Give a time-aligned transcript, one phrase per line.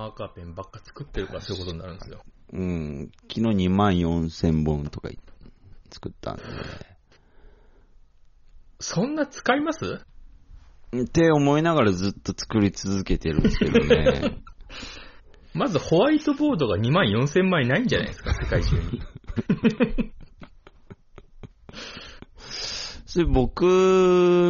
[0.00, 2.22] マーカーペンばっか作ってるからそういうことになるんですよ。
[2.54, 3.10] うん。
[3.28, 5.10] 昨日2万4千本とか
[5.90, 6.42] 作ったんで。
[8.78, 10.00] そんな使います？
[10.96, 14.40] って思いながらずっと作り続けてるんですけどね。
[15.52, 19.02] まずホワイトボードが2万4千枚ないんじゃないですか、世界中に。
[23.04, 23.64] それ僕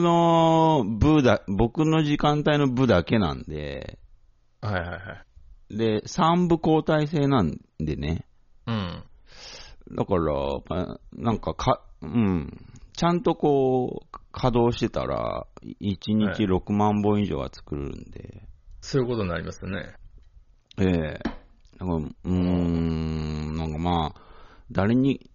[0.00, 3.98] の部だ、僕の時間帯の部だけなんで、
[4.60, 5.29] はいはいはい。
[5.70, 8.26] で、3部交代制なんでね。
[8.66, 9.04] うん。
[9.96, 10.32] だから、
[10.68, 12.50] まあなんかか、うん。
[12.92, 15.46] ちゃんとこう、稼働してたら、
[15.80, 18.42] 1日6万本以上は作るんで。
[18.80, 19.94] そういうことになりますよね。
[20.78, 21.18] ええ
[21.78, 24.20] なんかうーん、なんかまあ、
[24.70, 25.30] 誰に、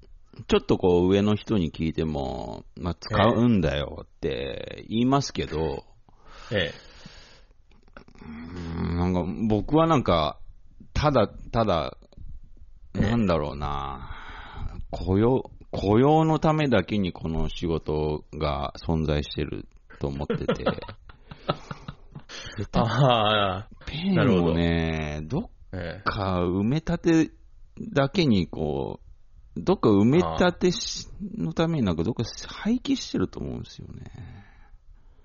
[0.48, 5.86] ちょっとこう上の人に聞いても、まあ使うんだよって言いますけど、
[6.52, 6.85] ええ。
[8.26, 8.98] うーん。
[8.98, 10.40] なんか僕はなんか、
[10.93, 11.98] ただ、ただ、
[12.93, 14.12] なんだろうな、
[14.91, 19.68] 雇用、雇用のためだけにこの仕事が存在してる
[19.99, 20.87] と思ってて、
[22.73, 26.01] ああ、ペンをね、どっええ。
[26.03, 27.31] か埋め立て
[27.93, 28.99] だけにこ
[29.55, 34.12] う、どっか埋め立てしのためになんかどっか廃棄してると思うんですよね。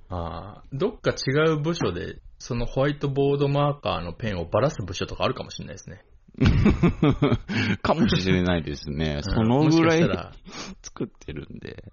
[0.09, 6.05] ああ、どっか違う部署で、そのホワイトボードマーカーのペンをばらす部署とかあるかもしれないですね。
[7.83, 9.17] かもしれないですね。
[9.17, 10.01] うんそのぐらい
[10.83, 11.93] 作ってるんで。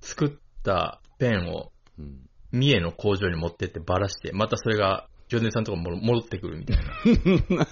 [0.00, 0.30] 作っ
[0.62, 7.66] たペンをうん三重の工場に持ってってばらして、またそれがジョネさんとかも戻ってくるみたいな。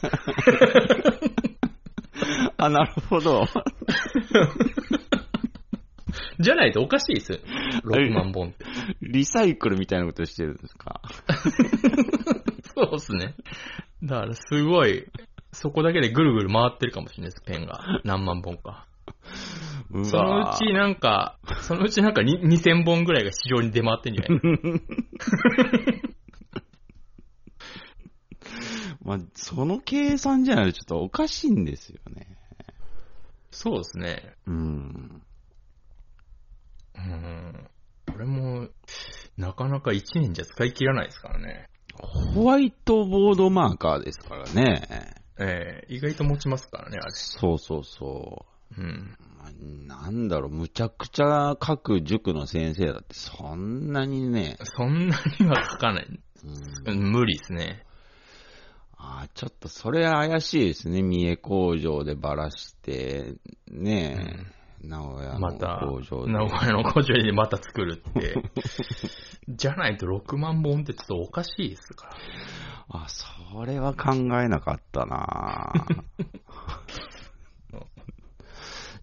[2.59, 3.47] あ、なるほど。
[6.41, 7.39] じゃないとおかしいですよ。
[7.85, 8.65] 6万本って。
[9.03, 11.01] リサイクルみたいなことしてるんですか？
[12.75, 13.35] そうですね。
[14.03, 15.07] だからすごい、
[15.53, 18.01] そこだけでぐるぐる回ってるかもしれないです、ペンが。
[18.05, 18.87] 何万本か。
[20.05, 24.41] そのうちなんか、そのうちなんかに2000本ぐらいが市場に出回ってんじゃない？
[29.03, 32.37] まあ、その計算じゃないとちょっとおかしいんですよね。
[33.53, 34.35] そうですね。
[34.47, 35.23] うん。
[36.97, 37.69] うん。
[38.17, 38.69] これも、
[39.37, 41.69] なかなか1年じゃ使い切らないですからね。
[42.33, 44.89] ホワイトボードマーカーですからね。
[45.39, 47.13] ええ意外と持ちますからね、あれ。
[47.13, 48.47] そうそうそ
[48.79, 48.81] う。
[48.81, 49.15] うん。
[49.37, 56.07] まあなんだろう、むちゃくちゃ書く塾の先生だって、そんなにね、そんなには書かない。
[56.07, 57.85] うんうん無理ですね。
[58.97, 63.35] あーちょっとそれ怪しいですね、三重工場でばらして、
[63.71, 64.56] ねえ、
[64.87, 66.33] 名古屋のまた、工場で。
[66.33, 68.43] 名古屋の工場でまた作るって。
[69.49, 72.17] じゃないと6万本ってちょっとおかしいですから。
[72.89, 75.73] あ、それは考えなかったな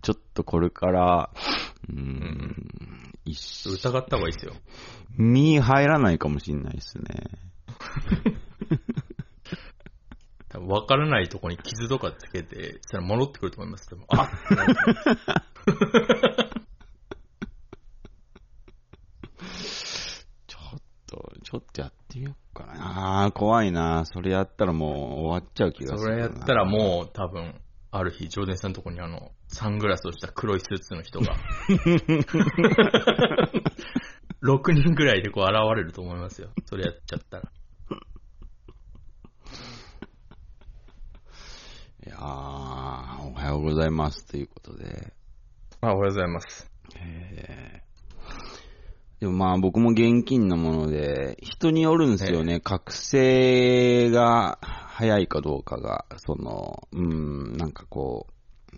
[0.02, 1.30] ちょっとこれから、
[1.90, 4.54] うーん、一瞬、疑った方がいいですよ。
[5.18, 7.04] 身入らないかもしれないですね。
[10.50, 13.90] 多分分からないとこに傷とかつけて、そしたら戻ってくると思います。
[14.10, 14.30] あ
[20.48, 23.24] ちょっと、ちょっとやってみようかな。
[23.26, 24.06] あー怖いな。
[24.06, 26.28] それやったらもう終わっちゃう気がすそるな。
[26.28, 31.38] れやったらもう多分、ある日、ジョーデンさんのとこにあの、サングラスをした黒いスーツの人が、
[34.44, 36.50] 6人ぐらいでこう現れると思いますよ。
[36.66, 37.52] それやっちゃったら。
[42.06, 45.14] いやー、おはようございますということで。
[45.86, 46.72] あ、おはようございます。
[46.96, 47.84] えー
[49.20, 52.60] でもまあ僕も現金なもので、人によるんですよね。
[52.60, 58.28] 覚醒が早いかどうかが、その、うん、なんかこ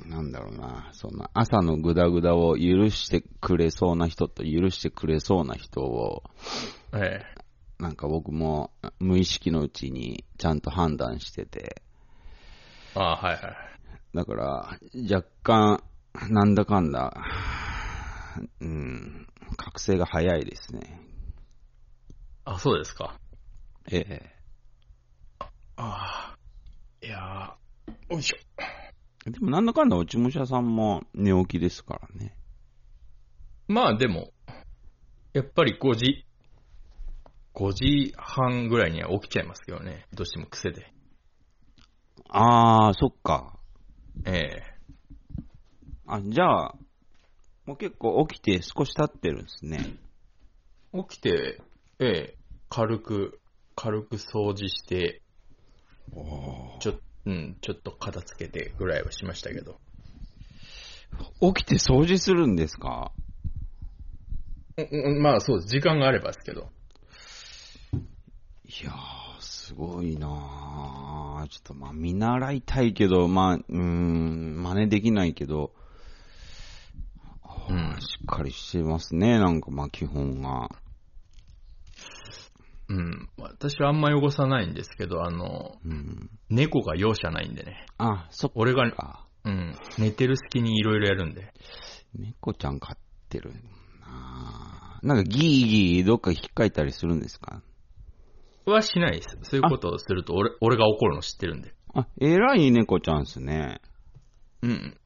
[0.06, 6.22] う、なんだろうな、そんな朝のグダグダを許してくれそうな人と許してくれそうな人を、
[6.94, 7.82] ええ。
[7.82, 8.70] なんか僕も
[9.00, 11.82] 無意識のうちにちゃんと判断してて、
[12.94, 13.42] あはいはい。
[14.14, 14.80] だから
[15.12, 15.84] 若干、
[16.30, 17.14] なんだかんだ、
[18.62, 19.28] うん、
[19.58, 21.02] 覚醒が早いですね。
[22.46, 23.20] あ、そうですか。
[23.92, 24.36] ええ。
[25.78, 26.36] ああ。
[27.02, 28.38] いやー、よいしょ。
[29.30, 32.38] でもなんだかんだ落ち武者さんも寝起きですからね。
[33.68, 34.32] まあでも、
[35.34, 36.26] やっぱり5時、
[37.54, 40.06] 5時半ぐらいには起きちゃいますけどね。
[40.14, 40.94] どうしても癖で。
[42.30, 43.60] あー、そっか。
[44.26, 44.75] ええ
[46.08, 46.76] あ、じゃあ、
[47.66, 49.80] もう結構起きて少し経ってるんですね。
[50.94, 51.62] 起きて、
[52.00, 52.38] ええ
[52.70, 53.40] 軽く、
[53.76, 55.22] 軽く掃除して、
[56.80, 56.94] ちょ,、
[57.26, 59.80] うん、ちょっと片付けてぐらいはしましたけど。
[61.42, 63.12] 起きて掃除するんですか？
[64.78, 65.70] うんうんまあそうです。
[65.70, 66.70] 時間があればですけど。
[68.66, 75.74] いやー、すごいなーちょっとまあ見習いたいけど、まあ、うーん、真似できないけど、
[77.70, 80.70] うんしっかりしてますね、なんかまあ基本が。
[82.88, 83.30] うん。
[83.38, 86.30] 私はあんま汚さないんですけど、あの、うん。
[86.50, 87.86] 猫が容赦ないんでね。
[87.98, 89.26] あ、そっ俺が、か。
[89.44, 89.76] うん。
[89.98, 91.52] 寝てる隙にいろいろやるんで。
[92.14, 92.98] 猫ちゃん飼っ
[93.30, 93.52] てる
[94.00, 97.62] なーなんかギーギーどっか引っかいたりするんですか？
[98.66, 99.38] はしないです。
[99.44, 101.74] そういうことをすると俺、俺が怒るの知ってるんで。
[101.94, 103.82] あ、偉い猫ちゃんですね。
[104.62, 104.98] うん。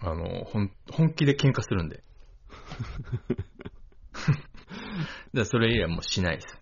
[0.00, 2.02] あの、ほん、本気で喧嘩するんで。
[5.34, 6.58] だそれ以来もうしないです。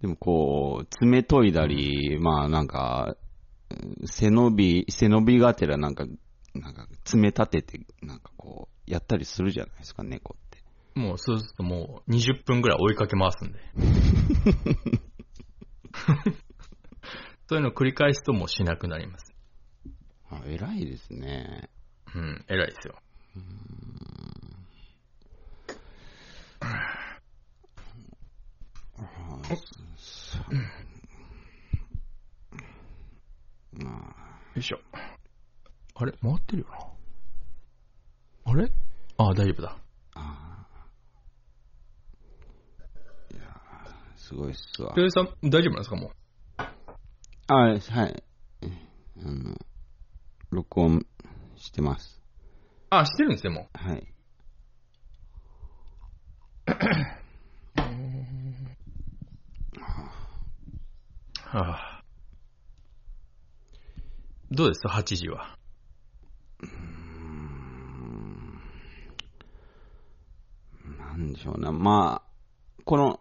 [0.00, 3.16] でもこう、爪研いだり、まあなんか、
[3.70, 6.06] うん背伸び、背伸びがてらなんか、
[6.54, 10.58] なんか爪立てて、なんかこう、やったりするじゃないですか、猫って。
[10.98, 13.58] もうそうするともう20分ぐらい追いかけ回すんで。
[17.48, 19.32] そういうのを繰り返すともうしなくなります。
[20.30, 21.70] あ、偉いですね。
[22.14, 22.94] うん、偉いですよ。
[33.72, 33.92] まあ、
[34.54, 34.78] よいしょ。
[35.94, 36.12] あれ？
[36.20, 38.52] 回ってるよな。
[38.52, 38.72] あれ？
[39.18, 39.76] ああ、大丈夫だ。
[40.14, 40.66] あ
[43.32, 43.42] いや
[44.16, 44.94] すごいっすわ。
[44.94, 45.96] ペイさん、大丈夫なんですか？
[45.96, 46.12] もう。
[47.46, 47.80] あ、はい。
[47.80, 49.56] あの、
[50.50, 51.06] 録音
[51.58, 52.22] してます。
[52.90, 53.98] あ、してるんですね、もはい。
[53.98, 54.06] う。
[61.50, 62.04] はあ、
[64.50, 65.56] どうです ?8 時は？
[70.98, 71.72] なんでしょうな。
[71.72, 73.20] まあ、この、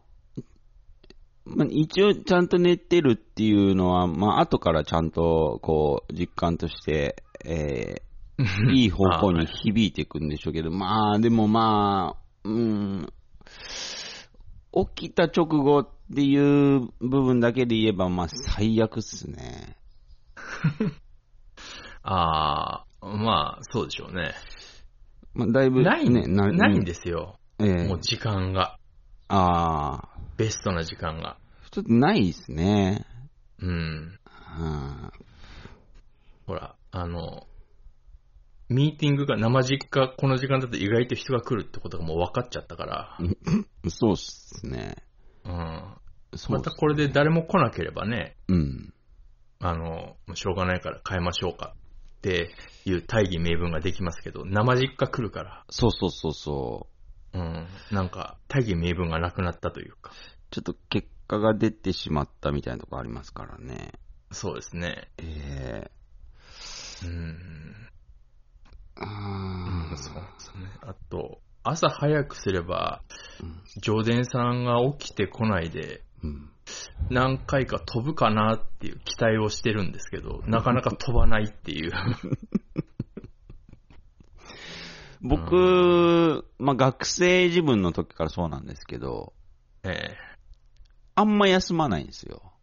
[1.45, 8.06] まあ、一応ちゃんと寝てるっていうのは、まあ、後からちゃんと、こう、実感として、えー、
[8.73, 13.07] いい方向に響いていくんでしょうけど、まあ、でもまあ、うん、
[14.95, 19.77] 起きた直後っていう部分だけで言えば、まあ、最悪っすね。
[22.03, 24.33] ああ、まあ、そうでしょうね。
[25.33, 27.39] まあ、だいぶ、ない、ね、ないんですよ。
[27.59, 28.77] ええもう時間が。
[29.29, 31.37] ああ、ベストな時間が。
[31.71, 33.05] ちょっとないですね。
[33.59, 33.69] うん。
[33.69, 35.11] うん
[36.45, 37.45] ほら、あの、
[38.69, 43.17] ミーティングが生実家、この時間だと意外と人が来るってことがもう分かっちゃったから、
[43.89, 44.95] そうっすね。
[45.45, 45.97] うん。
[46.35, 48.93] そうっますたこれで誰も来なければね、うん。
[49.59, 51.75] あの、しょうがないから変えましょうか
[52.17, 52.51] って
[52.85, 56.87] いう大義名分ができますけど、生実家来るから、そうそうそうそ
[57.33, 57.39] う。
[57.39, 60.11] うん、なんか大義名分がなくなったというか、
[60.51, 63.93] ちょっと結果が出てしまったみたいなとこありますからね。
[64.31, 65.09] そうですね。
[65.17, 65.91] ええ
[67.05, 67.86] うん。
[68.99, 70.69] あーそうですね。
[70.81, 73.01] あと、朝早くすれば、
[73.41, 76.49] うん上田さんが起きてこないで、うん
[77.09, 81.91] 何回か飛ぶかなっていう期待をしてるんですけど、なかなか飛ばないっていう。
[85.21, 89.33] 僕、まあ、学生自分の時からそうなんですけど、
[89.83, 90.17] ええ
[91.15, 92.53] あんま休まないんですよ。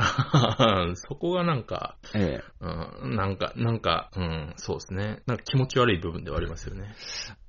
[0.96, 2.44] そこがなんか、ええ。
[2.60, 5.22] うん、なんか、なんか、うん、そうですね。
[5.26, 6.94] なんか気持ち悪い部分ではありますよね。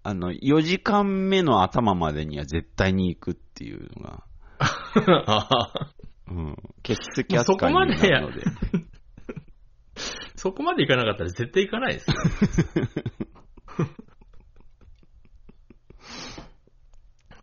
[0.03, 4.24] あの、4時間目の頭までには絶対に行くっていうのが、
[6.27, 8.41] うん、欠席扱いになるので。
[10.36, 12.17] そこまでい かなかったら絶対行かないですよ。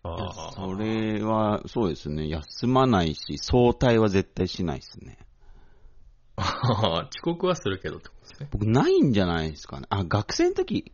[0.02, 2.28] あそれは、そうですね。
[2.28, 5.18] 休まないし、早退は絶対しないですね。
[6.34, 7.06] あ。
[7.14, 8.48] 遅刻はするけどってことですね。
[8.50, 9.86] 僕、ないんじゃないですかね。
[9.88, 10.92] あ、学生の時、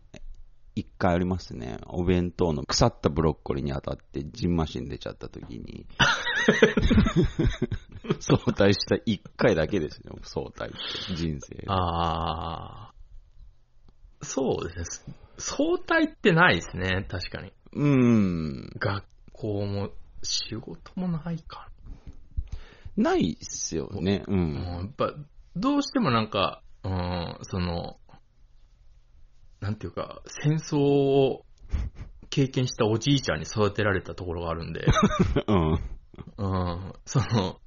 [0.74, 1.78] 一回ありますね。
[1.86, 5.86] お弁当の腐ったブロッコリーに当たって、ジンマシン出ちゃった時に。
[8.20, 10.18] 早退した一回だけですよ。
[10.22, 10.70] 早退
[11.14, 11.64] 人生で。
[11.68, 12.94] ああ。
[14.20, 15.14] そうですね。
[15.38, 17.52] 相対ってないですね、確かに。
[17.72, 17.86] うー
[18.66, 18.70] ん。
[18.78, 19.90] 学校も
[20.22, 21.68] 仕事もないか
[22.96, 24.24] ないっすよね。
[24.26, 24.54] うん、ん。
[24.54, 25.12] やっぱ、
[25.56, 27.98] どうしてもなんか、うん、その、
[29.60, 31.44] なんていうか、戦争を
[32.30, 34.86] 経験したおじいちゃんに育てられたところがあるんで、
[35.48, 35.72] うん。
[35.72, 37.60] うん、その、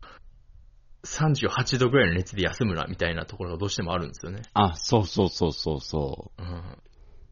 [1.04, 4.44] 38度ぐらいの熱で休むな、みたいなところがどうしてもあるんですよね。
[4.54, 6.78] あ、そうそうそうそうそうん。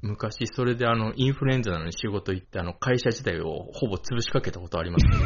[0.02, 5.16] 昔、それであの、インフルエンザなのに仕事行って、あの、会社自体をほぼ潰しかけたことありますね。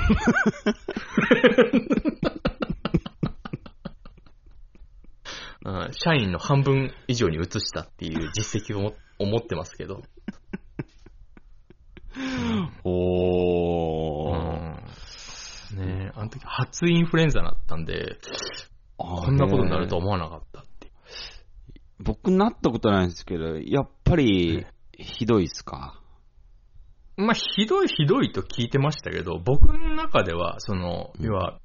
[5.65, 9.95] うん社員の半分以上に移したっていう実績をも思ってますけど。
[9.95, 10.01] う。
[12.83, 14.33] おー。
[14.33, 14.49] うん
[15.77, 18.17] ねえ、あの時初インフルエンザだったんで、
[18.97, 20.48] ここんなことになるとは思わなかった。
[21.99, 24.65] 僕なったことないんですけど、やっぱり、
[24.97, 26.01] ひどいっすか？
[27.17, 31.59] まあ、ひどいひどいと聞いてましたけど、僕の中では、その、うん要は、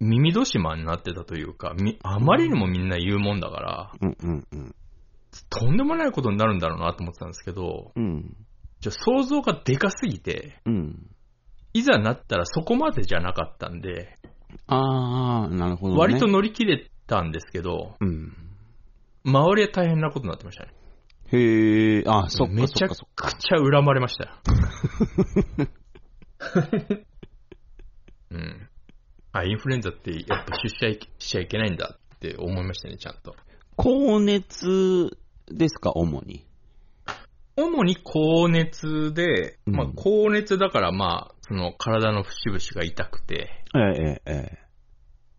[0.00, 4.74] 耳戸島になってたというか、みあまりにもみんな言うもんだから、うんうんうん。
[5.48, 8.36] とんでもないことになるんだろうなと思ってたんですけど、うん。
[8.80, 11.10] じゃ想像がでかすぎて、うん。
[11.72, 14.18] いざなったらそこまでじゃなかったんで、
[14.66, 16.00] あー、なるほど、ね。
[16.00, 18.36] 割と乗り切れたんですけど、うん。
[19.28, 20.72] 周りは大変なことになってましたね。
[21.30, 22.88] へー、あ、そっかめちゃ。
[22.88, 24.30] くちゃ恨まれましたよ。
[28.30, 28.68] うん。
[29.32, 33.36] あ、インフルエンザってやっぱ出社しちゃいけないんだって思いましたね、ちゃんと。
[33.76, 35.10] 高熱
[35.50, 36.46] ですか、主に。
[37.56, 44.58] 主に高熱で、まあうん高熱だからまあ、その体の節々が痛くて、ええ、ええ。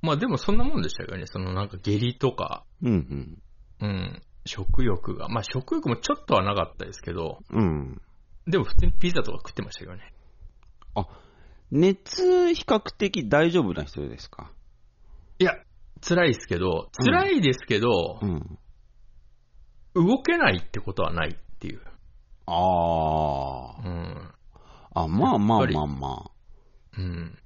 [0.02, 1.26] まあでもそんなもんでしたよね。
[1.26, 3.42] そのなんか下痢とか、うんうん、
[4.46, 5.30] 食欲が。
[5.30, 7.62] まあ食欲もちょっとはなかったですけど、うん。
[7.62, 8.02] うん。
[8.48, 10.14] でも普通にピザとか食ってましたけどね。
[11.72, 14.52] 熱、比較的大丈夫な人ですか？
[15.38, 15.54] いや、
[16.02, 18.58] 辛いですけど、辛いですけどう、ん。
[19.94, 21.82] 動けないってことはないっていう。
[22.48, 23.86] あー。
[23.86, 24.34] うん。
[24.96, 26.32] あ、まあまあまあまあ。
[26.98, 27.38] うん。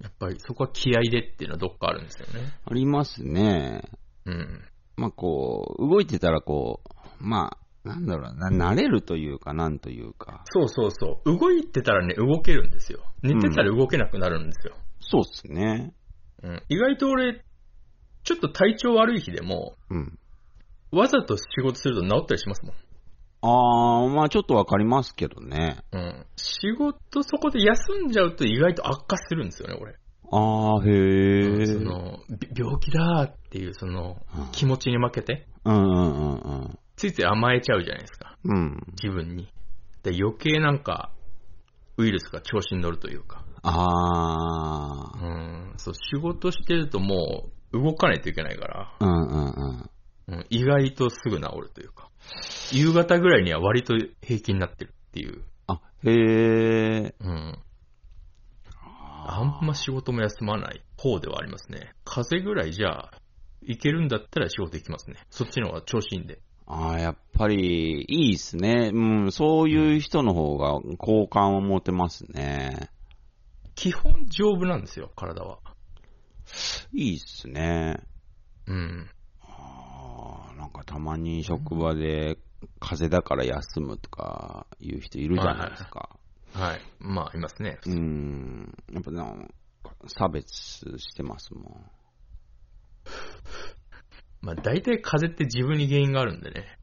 [0.00, 2.52] やっぱりそこは気合でっていうのはどっかあるんですよね。
[2.64, 3.82] ありますね。
[4.26, 4.62] うん。
[4.96, 6.80] まあこう、動いてたらこ
[7.20, 10.42] う、まあ、なんだろうな、慣れるというか、なんというか。
[10.46, 11.38] そうそうそう。
[11.38, 13.00] 動いてたらね、動けるんですよ。
[13.22, 14.74] 寝てたら動けなくなるんですよ。
[15.00, 15.94] そうっすね。
[16.42, 16.62] うん。
[16.68, 17.44] 意外と俺、
[18.24, 20.18] ちょっと体調悪い日でも、うん。
[20.90, 22.74] わざと仕事すると治ったりしますもん。
[23.42, 25.78] あー、まあちょっとわかりますけどね。
[25.92, 26.26] うん。
[26.36, 29.96] 仕事そこで休んじゃうと意外と悪化するんですよね、俺。
[30.30, 31.78] あー、へー。
[31.78, 36.78] その、び病気だっていうそのうん気持ちに負けて、うんうんうんうん。
[36.96, 38.36] ついつい甘えちゃうじゃないですか。
[38.44, 38.80] うん。
[39.02, 39.48] 自分に。
[40.02, 41.12] で余計なんか、
[41.98, 43.44] ウイルスが調子に乗るというか。
[43.62, 45.24] あー。
[45.24, 45.74] うん。
[45.76, 49.90] そう、仕事してるともう動かないといけないから、うんうんうん。
[50.28, 52.10] うん、意外とすぐ治るというか。
[52.72, 55.44] 夕方ぐらいには割と平気になってるっていう。
[55.68, 57.14] あ、へー。
[57.20, 57.58] うん。
[59.28, 61.94] あんま仕事も休まない方ではありますね。
[62.04, 63.10] 風邪ぐらいじゃあ、
[63.62, 65.16] いけるんだったら仕事行きますね。
[65.30, 66.40] そっちの方が調子いいんで。
[66.66, 68.90] ああ、やっぱり、いいっすね。
[68.92, 72.90] うん、そういう人の方が好感を持てますね。
[73.74, 75.58] 基本丈夫なんですよ、体は。
[76.92, 78.00] いいっすね。
[78.66, 79.10] うん。
[79.42, 82.38] ああ、なんかたまに職場で
[82.80, 86.16] 風邪だから休むとかいう人いるじゃないですか。
[86.56, 86.80] はい。
[86.98, 87.78] まあ、いますね。
[87.86, 88.74] うん。
[88.90, 91.90] やっぱなんか差別してますもん。
[94.40, 96.78] まあ、大体風邪って自分に原因があるんでね。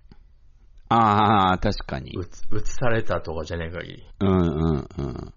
[0.90, 2.12] ああ、確かに。
[2.16, 4.08] うつ、うつされたとかじゃない限り。
[4.20, 5.34] うんうんうん。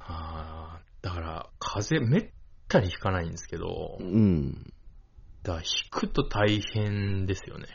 [0.00, 2.32] ああ、だから、風邪めっ
[2.66, 4.64] たにひかないんですけど、うん。
[5.44, 7.66] だから引くと大変ですよね。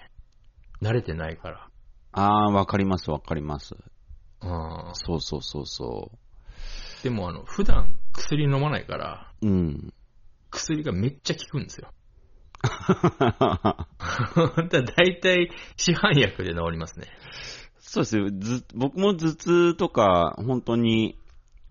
[0.82, 1.70] 慣れてないから。
[2.12, 3.76] ああ、わかりますわかります。
[4.42, 4.90] うん。
[4.94, 6.12] そうそうそうそ
[7.04, 9.48] でもあの、普段薬飲まないから、う。
[9.48, 9.94] うん。
[10.52, 11.92] 薬がめっちゃ効くんですよ。
[12.64, 13.88] だ
[14.82, 17.08] 大体市販薬で治りますね。
[17.80, 18.30] そうですよ。
[18.32, 21.18] ず、僕も頭痛とか、本当に、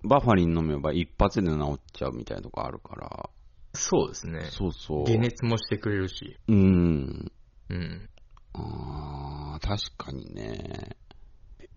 [0.03, 3.31] バファリン飲めば一発で治っちゃうみたいなとこあるから。
[3.75, 4.45] そうですね。
[4.45, 5.05] そうそう。
[5.05, 6.39] 解熱もしてくれるし。
[6.49, 7.33] うん。
[7.69, 8.09] うん。
[8.55, 10.97] ああ、確かにね。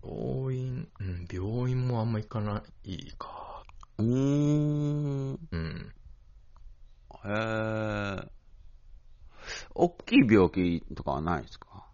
[0.02, 3.64] 病院、うん、病院もあんま行かないか。
[3.98, 5.38] うーん。
[5.50, 5.92] うん。
[7.24, 8.30] へえ。
[9.74, 11.86] 大きい病気とかはないですか？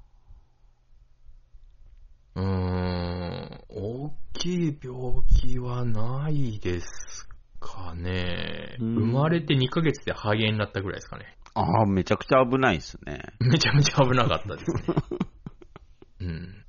[2.34, 6.86] うーん、大きい病気はないです
[7.60, 8.76] かね。
[8.78, 11.36] うん生まれて2ヶ月で肺炎になったぐらいですかね。
[11.54, 13.22] ああ、めちゃくちゃ危ないですね。
[13.40, 14.82] めちゃめちゃ危なかったですね。
[16.20, 16.65] うん。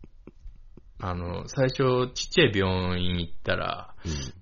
[0.99, 3.95] あの、最初、ちっちゃい病院行ったら、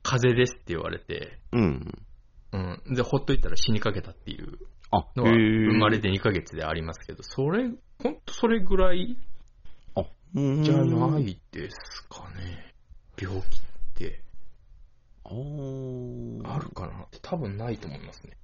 [0.03, 2.05] 風邪ですって言われて、うん。
[2.53, 2.95] うん。
[2.95, 4.57] で、ほっといたら死にかけたっていう。
[4.91, 7.69] あ、のは生まれて2ヶ月でありますけど、それ、
[8.01, 9.17] ほんとそれぐらい
[9.95, 11.23] あ、うじゃない。
[11.23, 12.73] いですかね。
[13.21, 13.47] 病気っ
[13.95, 14.21] て
[15.23, 18.37] おーあるかなって多分ないと思いますね。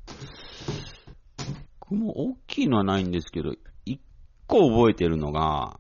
[1.82, 3.54] 僕も大きいのはないんですけど、
[3.86, 4.02] 一
[4.48, 5.80] 個覚えてるのが、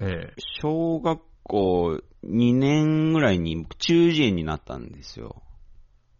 [0.00, 0.34] ええ。
[0.60, 5.42] 小学校2年ぐらいに僕中耳炎になったんですよ。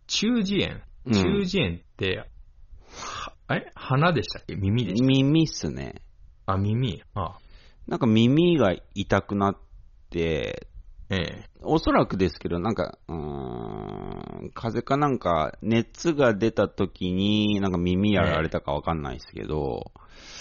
[0.06, 0.80] 中耳炎？
[1.06, 2.28] うん中耳炎って、
[2.94, 4.56] はえ鼻でしたっけ？
[4.56, 6.02] 耳でした耳っすね。
[6.46, 7.02] あ、耳。
[7.14, 7.38] あ
[7.86, 9.56] なんか耳が痛くなっ
[10.10, 10.68] て、
[11.10, 11.44] ええ。
[11.62, 19.92] おそらくですけど、なんか、うーん、風邪かなんか、熱が出た時に、なんか耳やられたかわかんないですけど、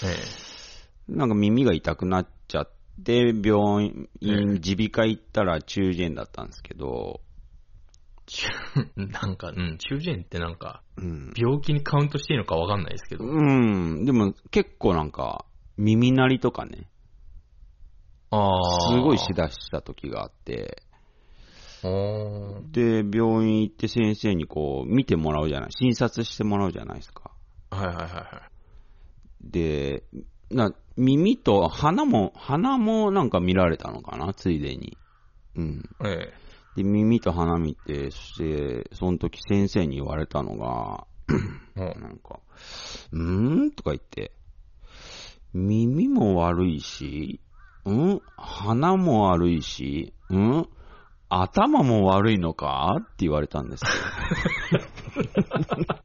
[0.04, 2.28] えなんか耳が痛くなっ
[3.03, 7.31] ちゃって、病院、耳鼻科行ったら中耳炎だったんですけど、え。
[8.96, 11.34] なんか、うん、中耳炎ってなんか、うん。
[11.36, 13.25] 病気にカウントしていいのかわかんないですけど。
[13.25, 15.46] うん、でも結構なんか、
[15.77, 16.88] 耳鳴りとかね、
[18.29, 18.91] ああ。
[18.93, 20.84] すごいしだした時があって、
[22.72, 27.31] で、病院行って先生にこう、見てもらうじゃない、診察してもらうじゃないですか。
[27.72, 28.41] はいはいはいは
[29.43, 29.50] い。
[29.51, 30.03] で、
[30.51, 34.98] な、耳と鼻も、鼻もなんか見られたのかな、ついでに。
[35.55, 35.89] うん。
[36.05, 36.34] え
[36.75, 41.05] で、耳と鼻見て、そして、その時先生に言われたのが、
[41.75, 41.93] え。
[41.96, 42.39] うん なんか、
[43.12, 43.72] うーん？
[43.72, 44.34] とか言って、
[45.53, 47.41] 耳も悪いし、
[47.86, 48.22] うん？
[48.38, 50.67] 鼻も悪いし、うん？
[51.29, 52.98] 頭も悪いのか？
[53.00, 53.89] って言われたんですよ。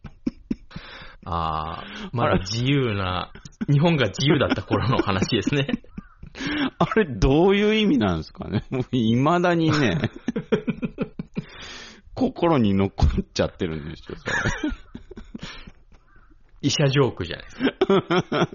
[1.28, 3.32] ああ、まだ自由な、
[3.68, 5.66] 日本が自由だった頃の話ですね。
[6.78, 8.64] あれ、どういう意味なんですかね？
[8.70, 9.98] も う未だにね、
[12.14, 14.34] 心に残っちゃってるんですよ、それ。
[16.62, 18.48] 医者ジョークじゃないですか。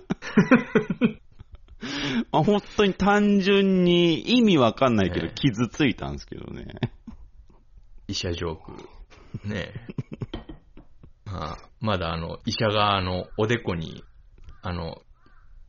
[2.32, 6.68] あ本当に単純に意味わかんないけどええ傷ついたんですけどね。
[8.08, 8.72] 医者ジョーク。
[9.48, 10.51] ねえ。
[11.34, 14.04] ああまだあの、医者があの、おでこに、
[14.62, 15.02] あの、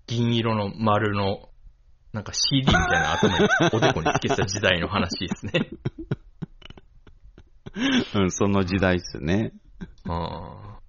[0.07, 1.49] 銀色の丸の、
[2.13, 5.71] なんか CD みたいな頭に、 おでこにつけてた時代の話ですね。
[8.15, 9.53] うん、その時代っすね。
[10.07, 10.83] ああ。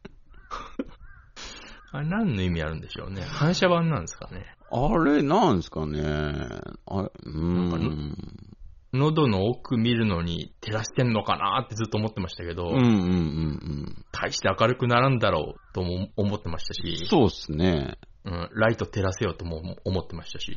[1.94, 3.22] あれ何の意味あるんでしょうね。
[3.22, 4.58] 反射板なんですかね。
[4.72, 6.02] あれ、なんですかね。
[6.02, 8.18] あれ、うーん。
[8.94, 14.06] 喉の奥見るのに照らしてんのかなってずっと思ってましたけど、うんうんうんうん。
[14.12, 17.98] 大して明るくならんだろうとも思ってましたし、そうっすね。
[18.26, 20.56] うん、ライト照らせようとも思ってましたし、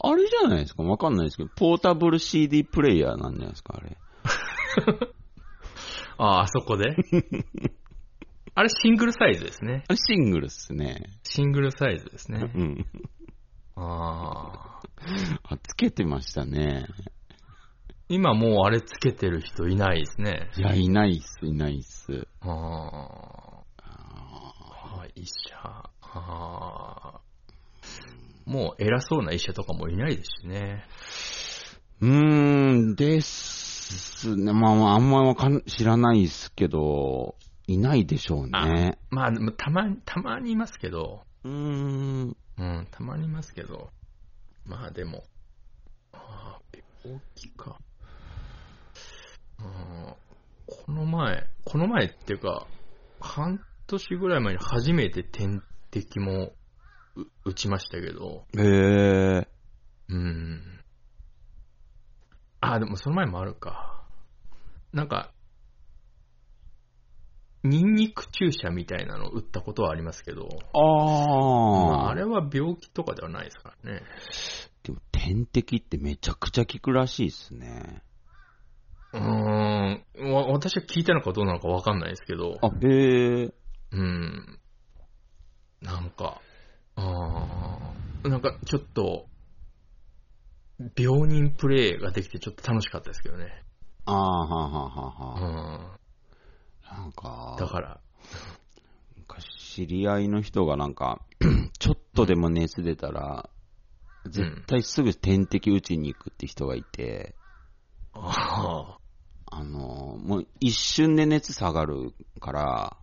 [0.00, 0.82] あれじゃないですか？
[0.82, 3.96] わかんないですけど、ポータブル CD プレイヤーなんじゃないですか、あれ。
[6.18, 6.96] ああ、あそこで？
[8.54, 9.84] あれシングルサイズですね。
[9.86, 11.04] あれシングルっすね。
[11.22, 12.50] シングルサイズですね。
[12.52, 12.86] うん。
[13.76, 14.80] ああ。
[15.44, 16.86] あ、つけてましたね。
[18.10, 20.50] 今もうあれつけてる人いないですね。
[20.56, 22.26] いや、いないっす、いないっす。
[22.40, 23.82] ああ。
[23.82, 25.56] あ医者。
[25.56, 27.20] ああ。
[28.46, 30.84] もう偉そうな医者とかもいないですしね。
[32.00, 34.54] うーん、ですね。
[34.54, 38.98] まあまあ、あんまわかん、知らないっすけど、いないでしょうね。
[39.10, 42.36] まあ、たまに、たまにいますけど、うーん。
[42.58, 43.90] うん、たまにいますけど、
[44.64, 45.24] まあでも、
[46.12, 46.60] ああ、
[47.04, 47.78] 病気か。
[49.60, 50.14] うん
[50.66, 52.66] この前、この前っていうか、
[53.20, 56.52] 半年ぐらい前に初めて点滴も
[57.16, 59.48] う打ちましたけど、へえ。
[60.08, 60.80] うん。
[62.60, 64.04] あ、でもその前もあるか。
[64.92, 65.32] なんか、
[67.64, 72.00] ニンニク注射みたいなのを打ったことはありますけど、ああ。
[72.02, 74.02] まあ、あれは病気とかではないですからね。
[74.82, 78.02] でも、点滴ってめちゃくちゃ効くらしいっすね。
[79.12, 80.32] うーん。
[80.32, 83.54] わ私は聞いたのかどうなのかわかんないですけど、あ、へえ。
[83.92, 84.58] うん。
[85.80, 86.40] なんか、
[86.96, 89.26] あーなんかちょっと、
[90.96, 93.64] 病人プレイができてちょっと楽しかったですけどね。
[94.04, 95.98] ああ、はあはあはうあはん。
[96.90, 96.96] あ。
[96.96, 98.00] なんか、だから、
[99.16, 101.22] 昔知り合いの人がなんか、
[101.78, 103.50] ちょっとでも熱出たら、
[104.24, 107.34] 絶対すぐ点滴打ちに行くって人がいて、
[108.12, 108.97] あ
[109.50, 112.96] あの、もう一瞬で熱下がるから、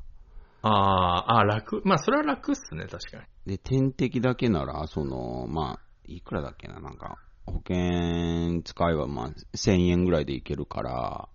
[0.62, 1.82] あ、ああ、楽。
[1.86, 3.52] まあ、それは楽っすね、確かに。
[3.52, 11.30] で、点滴だけなら、その、まあ、いくらだっけな、なんか、保険使えば、まあ、1000円ぐらいでいけるから、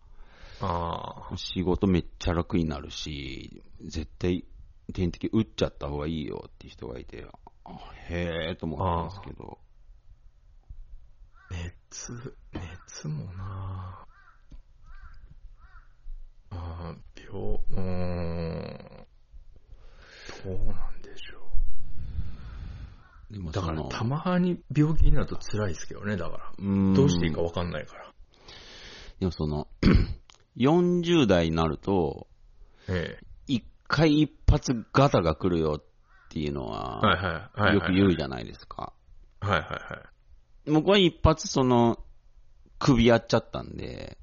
[0.60, 4.44] ああ、仕事めっちゃ楽になるし、絶対
[4.92, 7.24] 点滴打っちゃった方がいいよって人がいて、
[7.64, 7.70] あ
[8.08, 9.58] へえと思ったんですけど。
[11.50, 14.04] 熱、熱もな
[16.50, 19.06] あー病、うーん。
[20.44, 21.38] どうなんでしょ
[23.48, 23.52] う。
[23.52, 26.52] だから、でもそのたまに病気になると辛いですけどね、だから。
[26.58, 28.12] うんどうしていいかわかんないから。
[29.20, 29.68] でもその、
[30.56, 32.26] 40代になると、
[32.88, 33.24] ええ。
[33.46, 35.84] 一回一発ガタが来るよっ
[36.28, 37.50] ていうのは。
[37.72, 38.92] よく言うじゃないですか。
[39.40, 39.76] はいはいは
[40.66, 40.70] い。
[40.72, 41.98] 僕は一発その、
[42.78, 44.18] 首やっちゃったんで、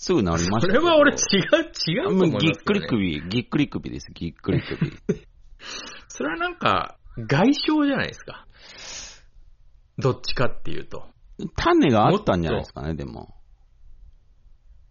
[0.00, 0.66] すぐ治りましたそ。
[0.68, 2.54] れは俺違う、違うと思いますよ、ね。
[2.54, 4.92] ぎっくり首、ぎっくり首です、ぎっくり首。
[6.08, 8.46] それはなんか、外傷じゃないですか。
[9.98, 11.06] どっちかっていうと。
[11.54, 13.34] 種があったんじゃないですかね、でも。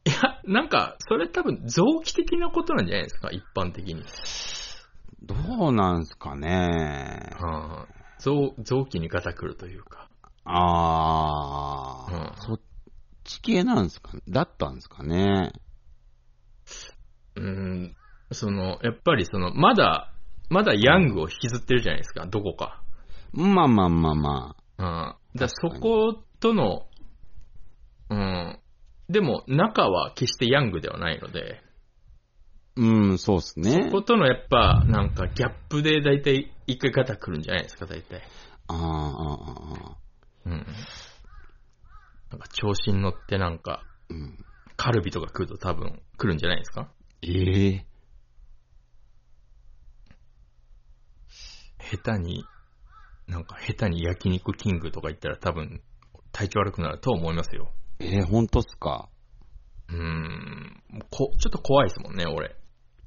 [0.06, 4.06] いや、なんか、それ多分臓器的なことなんじゃないですか、一般的に。
[5.24, 5.36] ど
[5.70, 7.32] うなんすかね。
[7.40, 7.88] はあ、
[8.20, 10.08] 臓臓器にガタくるというか。
[10.46, 12.60] あー、うんそっ
[13.30, 15.52] ち系なんすかだったんですかね。
[17.36, 17.96] うん、
[18.32, 20.12] その、やっぱりその、まだ、
[20.50, 22.82] まだヤングを引きずってるじゃないですか、どこか。
[23.32, 25.16] まあまあまあまうん。
[25.40, 26.88] だそことの、
[28.10, 28.60] うん。
[29.08, 31.62] でも、中は決してヤングではないので、
[32.78, 32.82] あ。
[32.82, 33.92] うん、そうっすねそ。
[33.92, 38.22] ことのやっぱ、なんかギャップで大体一回ガタくるんじゃないですか、大体。
[38.68, 39.98] あーあー、あーあ
[40.46, 40.66] うん。
[42.32, 44.46] なんか調子に乗ってなんか、ー、うん。
[44.78, 46.90] カルビとか来ると多分来るんじゃないですか？
[47.22, 47.86] ええ
[51.80, 52.46] 下手に、
[53.28, 55.82] なんか下手に焼肉キングとか言ったら多分
[56.32, 57.72] 体調悪くなると思いますよ。
[58.00, 59.10] えー、ほんとっすか？
[59.90, 60.84] うーん。
[61.10, 62.56] こ、ちょっと怖いですもんね、俺。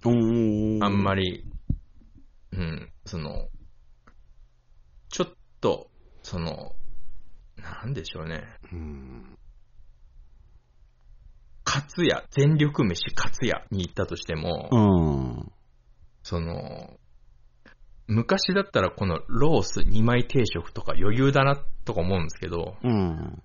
[0.05, 0.85] うーん。
[0.85, 1.45] あんまり。
[1.45, 1.53] り、
[2.53, 3.49] うん、その、
[5.09, 5.91] ちょっと、
[6.23, 6.75] その、
[7.63, 8.43] なんでしょうね。
[8.73, 9.39] うん。
[11.65, 14.77] カツ屋、全力飯カツ屋に行ったとしても、う
[15.41, 15.53] ん。
[16.23, 16.99] その、
[18.09, 23.43] 昔だったらこのロース2枚定食とか余裕だなとか思うんですけど、うん。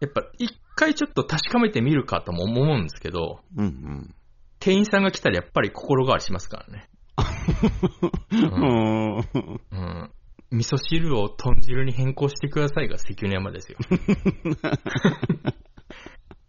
[0.00, 4.14] やっぱ一回ちょっと確かめてみるかとも思うんですけど、うん。
[4.58, 6.88] 店員さんが来たらやっぱり心変わりしますからね。
[8.30, 9.16] うん。
[9.16, 10.10] うん。
[10.52, 10.58] うん。
[10.58, 13.78] 味噌汁を豚汁に変更してくださいが関根山ですよ。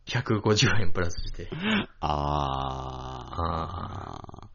[0.05, 1.49] 150円プラスして。
[1.99, 4.49] ああ。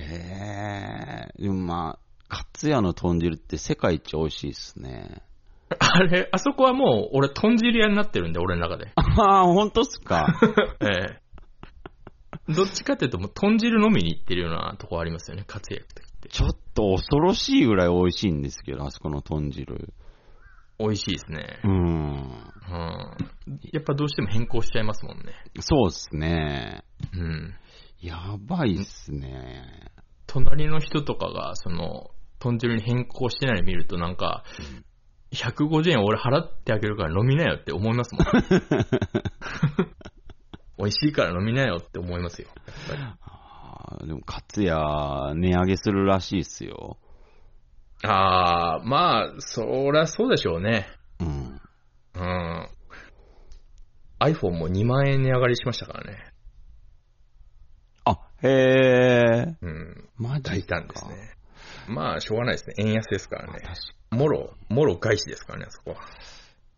[0.00, 1.42] へえ。
[1.42, 1.98] でもまあ、
[2.28, 5.22] カツヤの豚汁って世界一美味しいっすね。
[5.78, 8.92] あれ、あそこはもう俺豚汁屋になってるんで、俺の中で。
[8.94, 10.38] ああ、ほんとっすか？
[10.80, 12.52] ええ。
[12.52, 16.07] どっちかっていうともう豚汁飲みに行ってるようなとこありますよね、カツヤ行くときって。
[16.30, 19.92] ちょっと恐ろしいぐらい美味しいんですけど、あそこの豚汁。
[20.78, 21.68] 美味しいですねう。
[21.68, 21.72] ん。
[21.72, 23.16] うん。
[23.72, 25.32] やっぱどうしても変更しちゃいますもんね。
[25.60, 26.84] そうっすね。
[27.12, 27.54] うん。
[28.00, 29.90] やばいっすね。
[30.26, 34.44] 隣の人とかが、その、豚汁に変更してないの見るとなんか、
[35.32, 38.24] 150円俺払ってあげるから飲みなよって思いますもん。
[40.78, 42.48] 美味しいから飲みなよって思いますよ。
[42.66, 43.02] やっぱり
[44.06, 44.76] でも、カツヤ、
[45.34, 46.98] 値上げするらしいっすよ。
[48.02, 50.86] あー、まあ、そりゃそうでしょうね。
[51.20, 51.60] うん。
[52.14, 52.68] うん。
[54.20, 56.18] iPhone も2万円値上がりしましたからね。
[58.04, 59.56] あ、へえ。
[59.60, 60.08] うん。
[60.16, 61.34] マジ大胆ですね。
[61.88, 62.74] まあ、しょうがないですね。
[62.78, 63.60] 円安ですからね。
[64.10, 65.96] もろ、もろ外資ですからね、あそこは。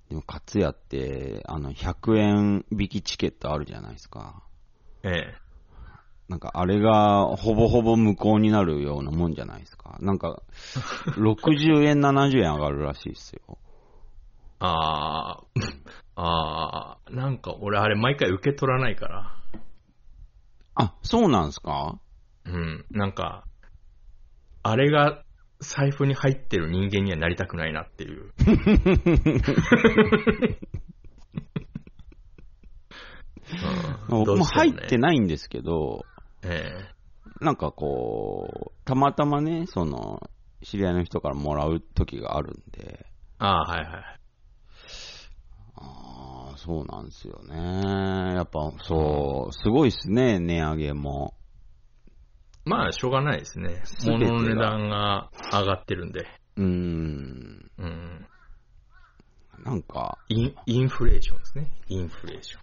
[0.08, 4.42] でも、カツヤって、あの、100円引きチケットあるじゃないですか。
[5.04, 5.49] ええ。
[6.30, 9.96] なんか、あれが、ほぼほぼ無効になるようなもんじゃないですか。
[10.00, 10.40] なんか、
[11.18, 13.58] 60円、70円上がるらしいですよ。
[14.60, 15.60] あー、
[16.14, 19.34] あー、なんか俺あれ毎回受け取らないから。
[20.76, 21.98] あ、そうなんですか？
[22.44, 22.84] うん。
[22.92, 23.44] なんか、
[24.62, 25.24] あれが
[25.58, 28.30] 財布に入ってる人間にはなりたくないなっていう。
[33.52, 34.98] うん僕も入って。
[34.98, 36.04] ないんですけど、
[36.42, 36.94] え
[37.40, 40.20] なんかこう、たまたまね、その、
[40.62, 43.06] 知り合いの人からもらう時があるんで、え
[43.38, 44.20] ああ、はいはい。
[45.76, 48.34] ああ、そうなんですよね。
[48.34, 51.34] やっぱ、そう、すごいっすね、値上げも。
[52.64, 53.82] まあ、しょうがないですね。
[54.00, 56.26] 全てが物の値段が上がってるんで。
[56.56, 58.26] うーん、うん。
[59.64, 61.70] なんか、イン、インフレーションですね。
[61.88, 62.60] インフレーション。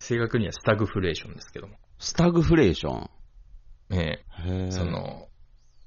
[0.00, 1.79] 正確にはスタグフレーションですけども。
[2.00, 3.10] スタグフレーション。
[3.90, 4.70] えへええ。
[4.70, 5.28] その、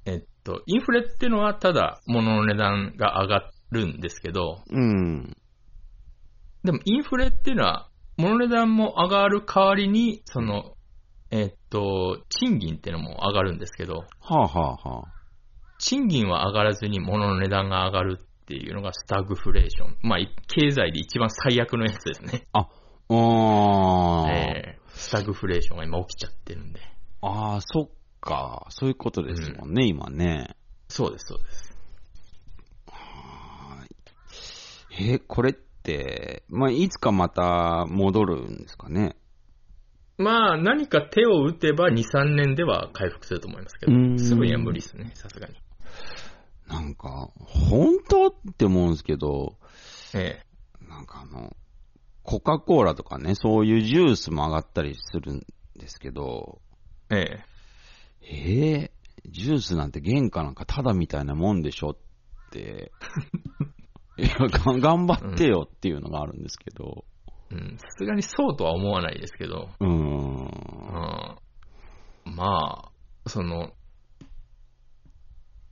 [0.05, 5.35] えっと、インフレっていうのはただ物の値段が上がるんですけど、うん。
[6.63, 10.75] でもインフレっていうのは物の値段も上がる代わりに、その、
[11.31, 15.13] えっと、賃金っていうのも上がるんですけど、はあはあはあ。
[15.79, 19.97] 賃金は上がらずに物の値段が上がるっていうのがスタグフレーション。
[20.03, 22.43] まあ、経済で一番最悪のやつですね。
[22.53, 22.67] あ
[23.09, 26.79] あ、えースタグフレーションが今起きちゃってるんで。
[27.21, 27.89] ああ、そっ
[28.21, 28.65] か。
[28.69, 30.55] そういうことですもんね、今ね。
[30.87, 31.77] そうです、そうです。
[34.99, 39.17] え、これって、まあ、いつかまた戻るんですかね？
[40.17, 45.55] まあ、何か手を打てば2、3年では回復すると思いますけど、すぐには無理ですね、さすがに。
[46.67, 49.57] なんか、本当って思うんですけど、
[50.13, 50.43] え
[50.87, 51.55] なんかあの、
[52.23, 56.61] コカ・コーラとかね、そういうジュースも上がったりするんですけど、
[57.09, 57.45] ええ。
[58.21, 58.91] ええ？
[59.25, 61.97] ジュースなんて原価なんかタダみたいなもんでしょっ
[62.49, 62.91] て、
[64.17, 67.05] いや、が頑張ってよっていうのがあるんですけど、
[67.51, 69.89] えうん、さすがにそうとは思わないですけど、うーん。
[72.25, 72.91] うん、ま
[73.25, 73.73] あ、その、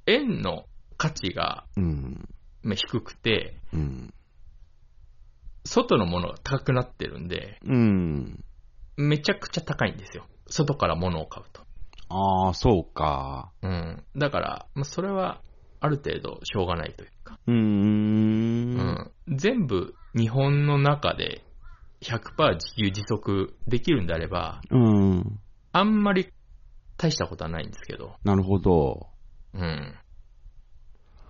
[0.05, 0.65] 円の
[0.97, 2.29] 価値がうん。
[2.63, 4.13] まあ低くて、うん。
[5.65, 8.43] 外のものが高くなってるんで、うん。
[8.97, 10.25] めちゃくちゃ高いんですよ。
[10.47, 11.61] 外から物を買うと。
[12.09, 13.51] ああ、そうか。
[13.61, 14.03] うん。
[14.17, 15.41] だから、まあ、それは、
[15.79, 17.39] ある程度、しょうがないというか。
[17.47, 19.11] うーん。
[19.27, 19.37] うん。
[19.37, 21.43] 全部、日本の中で、
[22.01, 25.39] 100%自給自足できるんであれば、うん。
[25.71, 26.27] あんまり
[26.97, 29.07] 大したことはないんですけど、なるほど。
[29.53, 29.95] うん。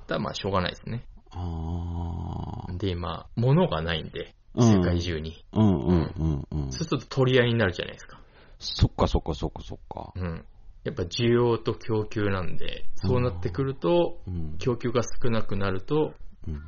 [0.08, 1.04] ただまあ、しょうがないですね。
[1.34, 2.74] ああ。
[2.74, 5.46] で、今、物がないんで、うん世界中に。
[5.54, 6.72] うんうんうんうん。
[6.72, 8.20] そうすると取り合いになるじゃないですか。
[8.60, 10.12] そっかそっかそっかそっか。
[10.16, 10.46] うん。
[10.84, 14.58] やっぱ需要と供給なんで、そうなってくると、うん。
[14.58, 16.14] 供給が少なくなると、
[16.48, 16.62] うん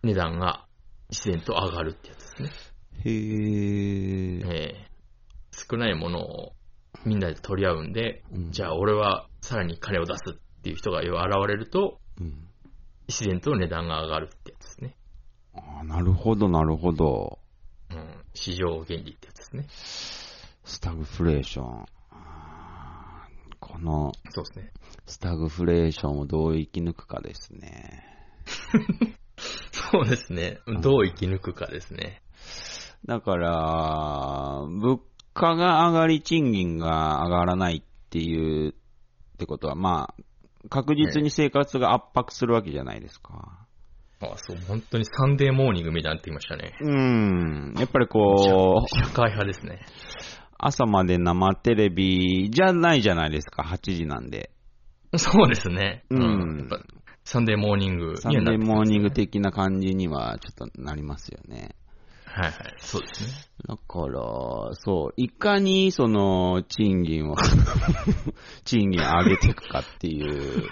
[0.00, 0.66] 値段が
[1.10, 2.50] 自然と上がるってやつですね。
[3.04, 3.16] へえ。
[4.46, 4.90] ええ
[5.50, 6.52] 少ないものを
[7.04, 11.08] みんなで取り合うんで、うんじゃあ俺はさらに金を出すっていう人が現
[11.48, 12.47] れると、うん。
[13.08, 14.96] 自然と値段が上がるってやつですね。
[15.54, 17.38] ああ、なるほどなるほど。
[17.90, 18.24] うん。
[18.34, 19.66] 市場原理ってやつですね。
[20.64, 21.86] スタグフレーション。
[23.60, 24.72] このそうですね。
[25.06, 28.04] スタグフレーションをどう生き抜くかですね。
[29.72, 30.60] そうですね。
[30.82, 32.22] どう生き抜くかですね。
[33.06, 35.00] だから、物
[35.32, 38.74] 価が上がり賃金が上がらないっていう、っ
[39.38, 40.22] てことは、まあ、
[40.68, 43.66] 確実に生活が圧迫するわけじゃないですか。
[44.20, 46.74] あそう、本当にサンデーモーニングみたいになってきましたね。
[46.80, 47.74] うん。
[47.78, 49.80] やっぱりこう、社会派ですね。
[50.58, 54.50] 朝まで生テレビじゃないじゃないですか、8時なんで。
[55.16, 56.04] そうですね。
[56.10, 56.68] うん
[57.24, 61.76] サンデーモーニングサンデーモーニング的な感じにはちょっとなりますよね。
[62.38, 62.74] はいはい。
[62.78, 63.30] そうですね。
[63.66, 67.34] だから、そう、いかにその賃金を、
[68.64, 70.68] 賃金上げていくかっていう、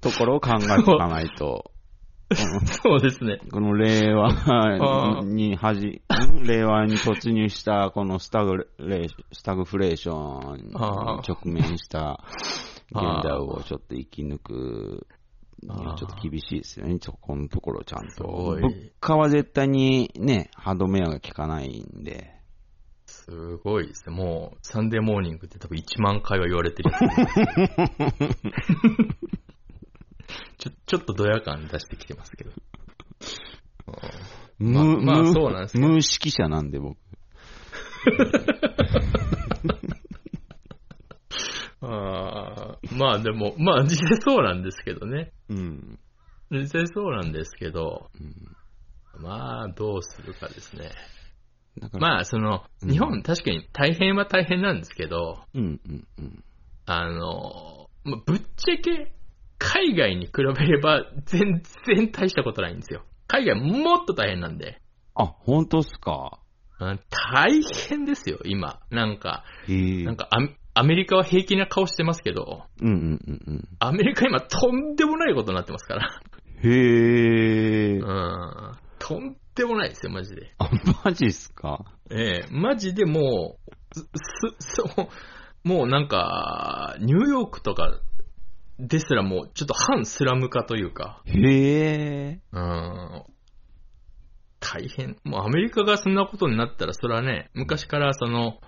[0.00, 3.38] ところを考えていかないと、うんそうですね。
[3.52, 6.00] この令和にはじ、ん
[6.46, 12.24] 令和に突入したこのスタグレスタグフレーションに直面した
[12.90, 15.06] 現代をちょっと生き抜く
[15.62, 16.98] ちょっと厳しいですよね。
[17.00, 18.24] そこのところちゃんと。
[18.24, 18.60] 物
[19.00, 22.34] 価は絶対にね、歯止めが効かないんで。
[23.06, 24.14] すごいですね。
[24.14, 27.04] もう、サンデーモーニングって多分1万回は言われてるやつ
[30.58, 32.50] ちょ、ちょっとドヤ感出してきてますけど。
[34.58, 36.96] まあまあそうなんですよ無識者なんで僕。
[41.86, 45.32] あーまあでも、まあ実際そうなんですけどね。
[45.48, 45.98] うん。
[46.50, 48.34] 実際そうなんですけど、うん
[49.22, 50.90] まあどうするかですね。
[51.92, 56.44] まあその、うん日本確かに大変は大変なんですけど、うんうんうん。
[56.86, 59.12] あの、まあぶっちゃけ
[59.58, 63.04] 海外に比べれば全然大したことないんですよ。
[63.28, 64.80] 海外もっと大変なんで。
[65.14, 66.40] あ、本当っすか？
[66.80, 68.80] うん大変ですよ、今。
[68.90, 69.44] なんか。
[69.68, 70.28] なんか
[70.74, 72.96] アメリカは平気な顔してますけど、うんうんう
[73.30, 73.68] んうん。
[73.78, 76.20] アメリカ今とんでもないことになってますから。
[76.62, 77.98] へえ。
[77.98, 78.72] うん。
[78.98, 80.52] とんでもないですよ、マジで。
[80.58, 80.68] あ、
[81.04, 81.84] マジっすか？
[82.10, 84.08] ええマジでもう、す、
[84.58, 88.00] すそう、もうなんか、ニューヨークとか
[88.80, 92.40] ですらもうちょっと反スラム化というか、へえ。
[92.52, 93.22] うん。
[94.58, 95.16] 大変。
[95.24, 98.58] もうアメリカがそんなことになったら、それはね、昔からその、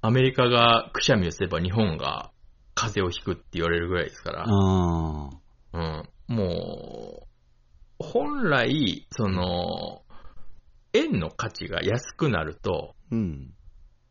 [0.00, 2.30] アメリカがくしゃみをすれば日本が
[2.74, 5.30] 風邪をひくって言われるぐらいですから、あ
[5.72, 7.26] うん、もう、
[7.98, 10.02] 本来、その、
[10.92, 13.52] 円の価値が安くなると、うん。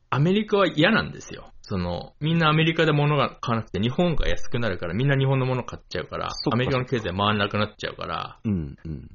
[0.09, 1.51] アメリカは嫌なんですよ。
[1.61, 9.11] その、みんなアメリカで物が買わなくて日本が安くなるからみんな日本のもの買っちゃうからアメリカの経済回らなくなっちゃうから、うん、うん。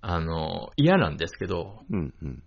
[0.00, 2.42] あの、嫌なんですけど、うん、うん。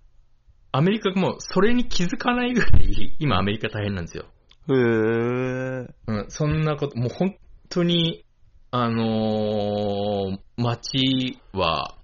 [0.78, 4.26] アメリカがもうそれに気づかないぐらい、今アメリカ大変なんですよ。
[4.70, 4.76] へえ。
[4.76, 7.36] うん、そんなこと、もう本
[7.70, 8.26] 当に、
[8.70, 11.98] あのー街は、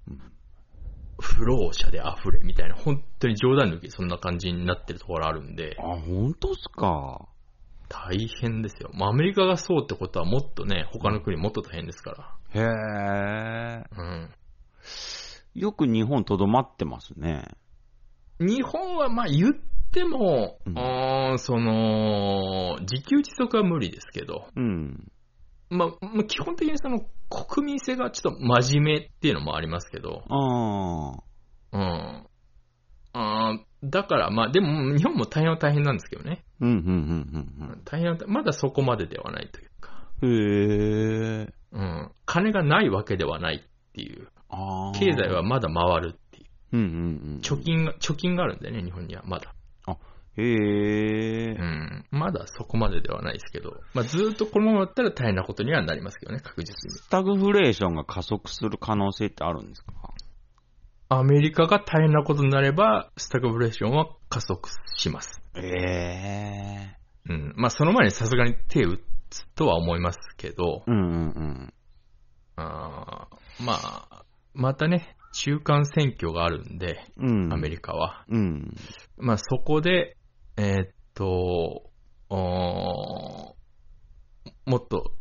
[1.19, 7.27] 不老者で溢れみたいな、本当に冗談抜きそんな感じになってるところあるんであ、、本当っすか？
[7.89, 8.89] 大変ですよ。
[8.93, 12.63] まあ、アメリカがそうってことはもっとね、他の国もっと大変ですかへえ。
[12.63, 13.85] ら。
[13.95, 14.29] うん。
[15.53, 17.45] よく日本とどまってますね。
[18.45, 19.53] 日本はまあ言っ
[19.91, 25.11] ても、うんその、自給自足は無理ですけど、うん。
[25.69, 31.23] まあ、まあ基本的にその国民性がちょっと真面目っていうのもありますけど、ああ。
[31.71, 32.27] うん。
[33.13, 36.45] あーだから、まあでも日本も大変は大変なんですけどね。
[36.61, 36.79] うん、うん、う
[37.75, 40.31] ん、大変は、まだそこまでではないというか、うん。
[40.31, 41.53] へえ。
[41.73, 42.11] うん。
[42.25, 44.29] 金がないわけではないっていう。
[44.49, 44.91] ああ。
[44.93, 46.19] 経済はまだ回る
[46.73, 46.77] う。
[46.77, 46.91] うん、うん、う
[47.37, 47.41] ん。
[47.41, 49.53] 貯金が、貯金があるんだよね、日本には、まだ。
[50.35, 51.61] へえう。
[51.61, 52.05] ん。
[52.09, 56.97] まだそこまでではないですけど、まあずっとこのままだったら大変なことにはなりますけどね、確実に。
[56.97, 59.93] スタグフレーションが加速する可能性ってあるんですか？
[61.09, 65.39] アメリカが大変なことになれば、スタグフレーションは加速します。
[65.55, 66.97] ええ。
[67.29, 67.53] うん。
[67.55, 71.73] まあその前にさすがに手打つとは思いますけど、うん、うん、うん。
[72.55, 73.73] あーま
[74.09, 74.23] あ、
[74.55, 77.53] またね、中間選挙があるんで、うん。
[77.53, 78.25] アメリカは。
[78.29, 78.75] うん。
[79.17, 80.15] まあそこで、
[80.57, 81.89] えーっと、
[82.29, 83.55] も
[84.77, 85.11] っと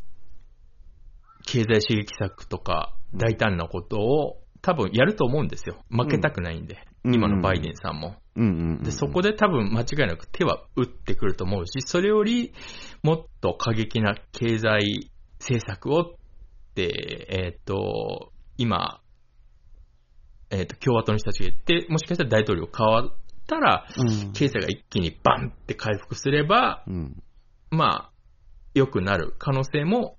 [1.45, 5.83] 経済刺激策とか大胆なことを多分やると思うんですよ。
[5.89, 6.75] 負けたくないんで。
[6.75, 8.15] うん今のバイデンさんも。
[8.81, 12.53] で、そこで多分間違いなく手は打ってくると思うし、それより
[13.03, 16.05] もっと過激な経済政策をっ
[16.75, 19.01] て、えーっと、今、
[20.53, 23.13] えーっと、共和党の人たちが言って、もしかしたら大統領変わっ
[23.47, 24.33] たら、うん。
[24.33, 27.23] 経済が一気にバンって回復すれば、うん。
[27.71, 28.11] まあ、
[28.75, 30.17] 良くなる可能性も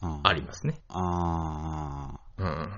[0.00, 0.80] あありますね。
[0.88, 2.46] あうん。
[2.46, 2.70] ー。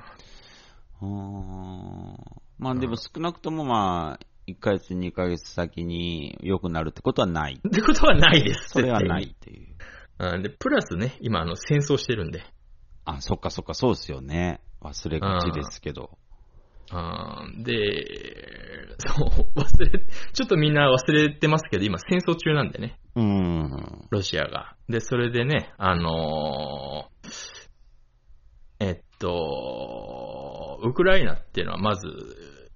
[1.01, 7.55] あーまあでも少なくともまあ、1ヶ月、2ヶ月先に良くなるってことはない。
[7.55, 8.71] ってことはないです。
[8.71, 9.77] それはな絶いっていう。
[10.19, 12.45] うんで、プラスね、今、あの、戦争してるんで。
[13.05, 14.61] あ、そっかそっか、そうですよね。
[14.81, 16.19] 忘れがちですけど。
[16.91, 24.07] あーで、そう、忘れ、ちょっとみんな忘れてますけど、今戦争中なんでね、うん。
[24.11, 24.77] ロシアが。
[24.89, 27.65] で、それでね、あのー
[28.81, 32.71] えっと、ウクライナっていうのはまず、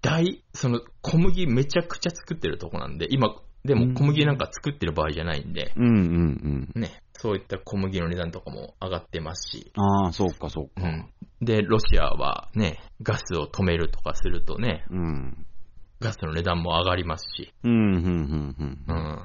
[0.00, 6.80] 大、その小麦めちゃくちゃ作ってるとこなんで、今、でも小麦なんか作ってる場合じゃないんで、うんうんうん。
[6.80, 10.86] ね、そういった小麦の値段とかも上がってますし、ああ、そうかそうか。
[10.86, 11.10] うん。
[11.40, 15.46] で、ロシアはね、ガスを止めるとかするとね、うん。
[16.00, 18.56] ガスの値段も上がりますし、うん、うん、うん、
[18.88, 19.24] うん。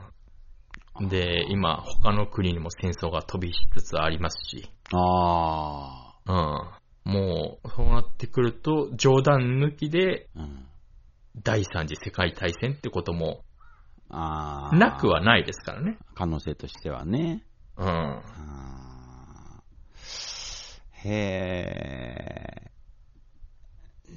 [0.99, 1.09] うん。
[1.09, 7.11] で、今、他の国にも戦争が飛びつつありますし、あうん。
[7.11, 10.41] もう、そうなってくると、冗談抜きで、あ。
[10.41, 10.65] うん。
[11.41, 13.43] 第三次世界大戦ってことも、
[14.09, 14.75] ああ。
[14.75, 15.97] なくはないですからね。
[16.15, 17.43] 可能性としてはね。
[17.77, 18.21] うん。
[20.91, 22.71] へえ。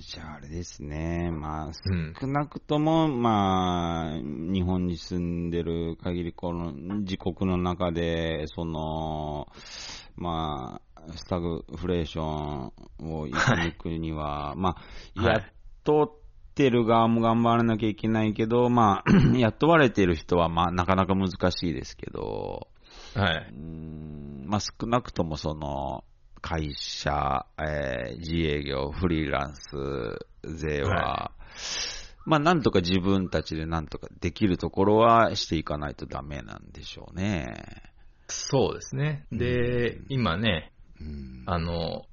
[0.00, 1.30] じゃああれですね。
[1.30, 2.14] まあ、うん。
[2.20, 9.46] 少なくとも、まあ、日本に住んでる限り、この自国の中で、その、
[10.16, 12.72] まあ、スタグフレーション
[13.14, 14.76] を生き抜くには、ま
[15.16, 15.42] あ、はいやっ
[15.84, 16.21] とっ
[16.54, 22.68] てる側も頑張らなきゃいけないけど、まあ、雇われてる人は、まあ、なかなか難しいですけど、
[23.14, 23.46] はい。
[23.50, 26.04] うーんまあ、少なくともその、
[26.42, 31.32] 会社、えー自営業、フリーランス税は、は
[32.26, 37.54] まあ、なんとか自分たちでなんとかできるところはしていかないとダメなんでしょうね。
[38.28, 39.24] そうですね。
[39.30, 41.44] で、今ね、うん。
[41.46, 42.06] あの、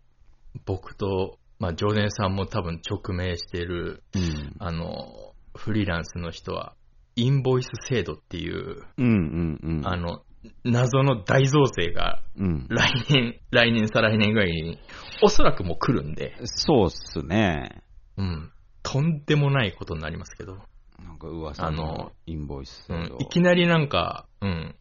[0.66, 4.56] 僕と、まあ、常連さんも多分直面している、うん。
[4.60, 6.74] あの、フリーランスの人は、
[7.16, 9.88] インボイス制度っていう、うんうんうん。
[9.88, 10.22] あの、
[10.64, 12.68] 謎の大増税がうん。
[12.70, 14.80] 来年、来年、再来年ぐらいに、
[15.22, 17.84] おそらくもう来るんで、そうっすね。
[18.18, 18.52] うん。
[18.82, 20.60] とんでもないことになりますけど。
[21.04, 23.16] なんか噂のインボイス制度。
[23.16, 24.76] うん、いきなりなんか、うん、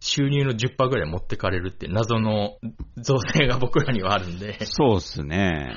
[0.00, 2.58] 収入の10%ぐらい持ってかれるって謎の
[2.96, 5.76] 造成が僕らにはあるんで、そうっすね。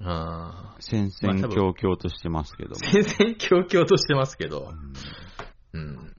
[0.00, 2.76] うん、戦々恐々としてますけども。
[2.76, 4.72] 戦々恐々としてますけど、
[5.72, 5.88] うんうん。
[5.88, 6.16] うん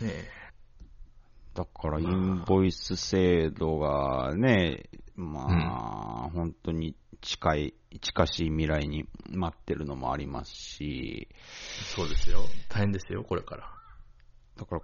[0.00, 0.34] ねえ
[1.54, 11.28] だから、インボイス制度がね、まあ、本当に近い、近しい未来に待ってるのもありますし、
[11.94, 12.40] そうですよ。
[12.68, 13.70] 大変ですよ、これから。
[14.56, 14.82] だから、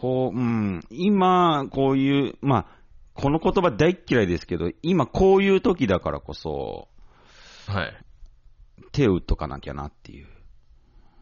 [0.00, 2.66] こう、うん、今、こういう、まあ、
[3.12, 6.88] この言葉大っ嫌いですけど、今こういう時だからこそ、
[7.66, 7.92] はい。
[8.92, 10.26] 手を打っとかなきゃなっていう。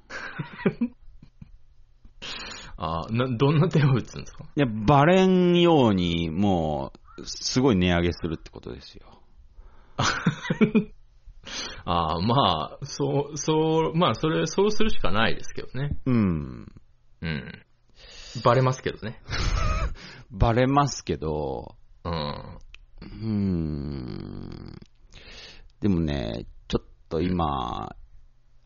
[2.77, 4.45] ああ、な、どんな手を打つんですか？
[4.45, 9.21] いや、バレんように、もう、すごい値上げするってことですよ。
[11.85, 15.99] ああ、まあ、そう、そう、まあ、それ、そうするしかないですけどね。
[16.07, 16.73] うん。
[17.23, 17.65] うん。
[18.43, 19.21] バレますけどね。
[20.31, 22.13] バレますけど、うん。
[22.13, 24.79] うーん。
[25.81, 27.97] でもね、ちょっと今、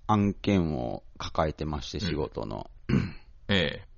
[0.06, 2.70] 案件を抱えてまして、仕事の。
[3.48, 3.88] ええ。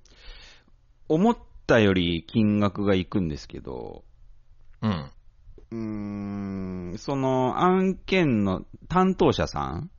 [1.07, 4.03] 思ったより金額がいくんですけど、
[4.81, 5.11] うん。
[5.71, 9.94] うーん、その案件の担当者さんええ。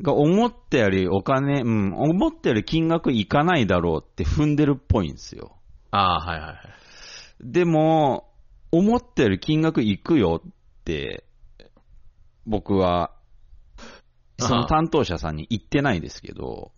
[0.00, 5.56] が思ったよりお金、うん、思ったより金額いかないだろうって踏んでるっぽいんですよ。
[5.90, 6.58] ああ、はいはいはい。
[7.40, 8.30] でも、
[8.72, 10.52] 思ったより金額いくよっ
[10.84, 11.24] て、
[12.46, 13.12] 僕は、
[14.38, 16.72] その担当者さんに言ってないですけど、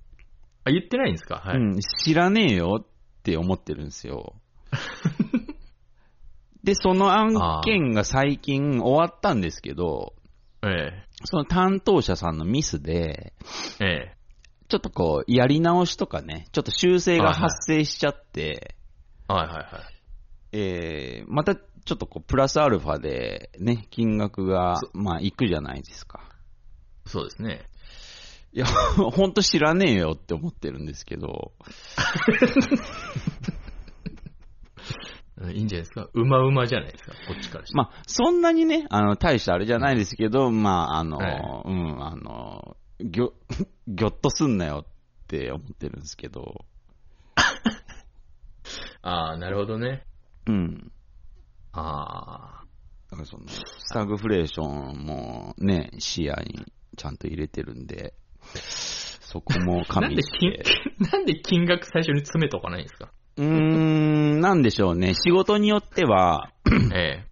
[0.64, 1.36] あ、言ってないんですか？
[1.36, 1.56] はい。
[1.58, 2.86] うん、知らねえよっ
[3.22, 4.34] て思ってるんですよ。
[6.62, 10.14] で、その案件が最近終わったんですけど、
[10.62, 11.05] ええ。
[11.24, 13.32] その担当者さんのミスで、
[13.80, 14.16] ええ。
[14.68, 18.74] ちょっとこう、やり直しとかね、ちょっと修正が発生しちゃって、
[19.28, 19.68] はいはいはい。
[20.52, 26.20] えー、またちょっとこう、プラスアルファでね、金額がそ、まあ、いくじゃないですか。
[27.06, 27.62] そうですね。
[28.52, 32.32] いや、ほんと知らねえよって思ってるんですけど、う
[33.52, 33.65] ん
[35.52, 36.08] いいんじゃないですか？
[36.14, 37.76] うまうまじゃないですか、こっちからして。
[37.76, 41.32] まあ、そんなにね、あの、大したあれじゃないですけど、まあ、あの、はい
[41.66, 43.34] うん、あの、ぎょ、
[43.88, 46.64] ぎょっとすんなよって思ってるんですけど、
[49.02, 50.04] ああ、なるほどね。
[50.46, 50.92] うん。
[51.72, 52.64] ああ。
[53.10, 56.64] だからその、スタグフレーションもね、視野に
[56.96, 58.14] ちゃんと入れてるんで、
[59.20, 60.64] そこも加なんで味し金て。
[61.12, 63.12] なんで金額最初に詰めとかないんですか？
[63.36, 65.14] うーん、なんでしょうね。
[65.14, 66.52] 仕事によっては、
[66.94, 67.26] ええ。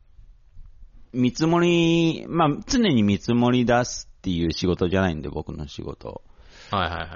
[1.13, 6.23] 見積もり、まあ、常に見積もり出すっていう仕事じゃないんで、僕の仕事。
[6.71, 7.09] はいはいはい。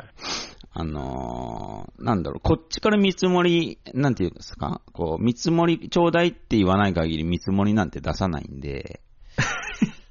[0.71, 4.81] あのーなんだろう、こっちから見積もり、なんていうんですか？
[4.93, 9.01] こう、見積もりちょうだいって言わない限り見積もりなんて出さないんで、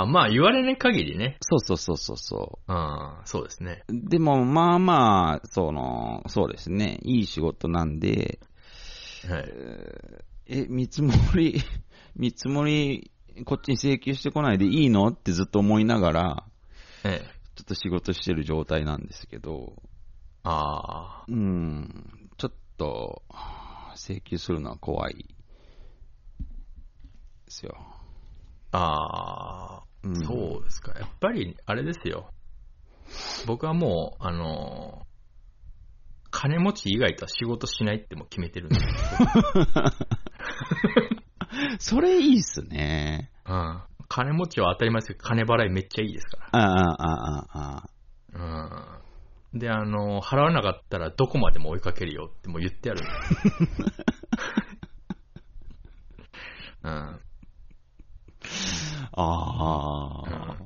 [0.00, 1.38] あ、まあ言われない限りね。
[1.40, 3.82] そうそうそうそうそああ、そうですね。
[3.88, 4.08] う。
[4.08, 8.38] でも、まあまあ、その、そうですね、いい仕事なんで、
[9.28, 9.52] はい。
[10.48, 11.60] え、見積もり、
[12.14, 13.10] 見積もり、
[13.44, 16.44] こっちに請求してこないでいいのってずっと思いながら、
[17.04, 17.36] ええ。
[17.54, 19.82] ちょっと仕事してる状態なんですけど、
[20.42, 21.24] ああ。
[21.26, 23.22] うん、ちょっと、
[23.96, 25.24] 請求するのは怖いで
[27.48, 27.74] すよ。
[28.72, 30.92] ああ、うんそうですか。
[30.98, 32.30] やっぱり、あれですよ。
[33.46, 35.06] 僕はもう、あのー
[36.38, 38.76] 金持ち以外とは仕事しないってもう決めてるんで。
[41.80, 43.30] それいいっすね。
[43.46, 43.82] うん。
[44.08, 47.88] 金持ちは当たり前ですけど、金払いめっちゃいいですかああ、ああ、ああ。
[48.38, 49.00] ら。
[49.52, 49.58] うん。
[49.58, 53.00] で、あのー払わなかったらどこまでも追いかけるよってもう言ってある。
[56.84, 57.20] うん。
[59.16, 60.56] ああ。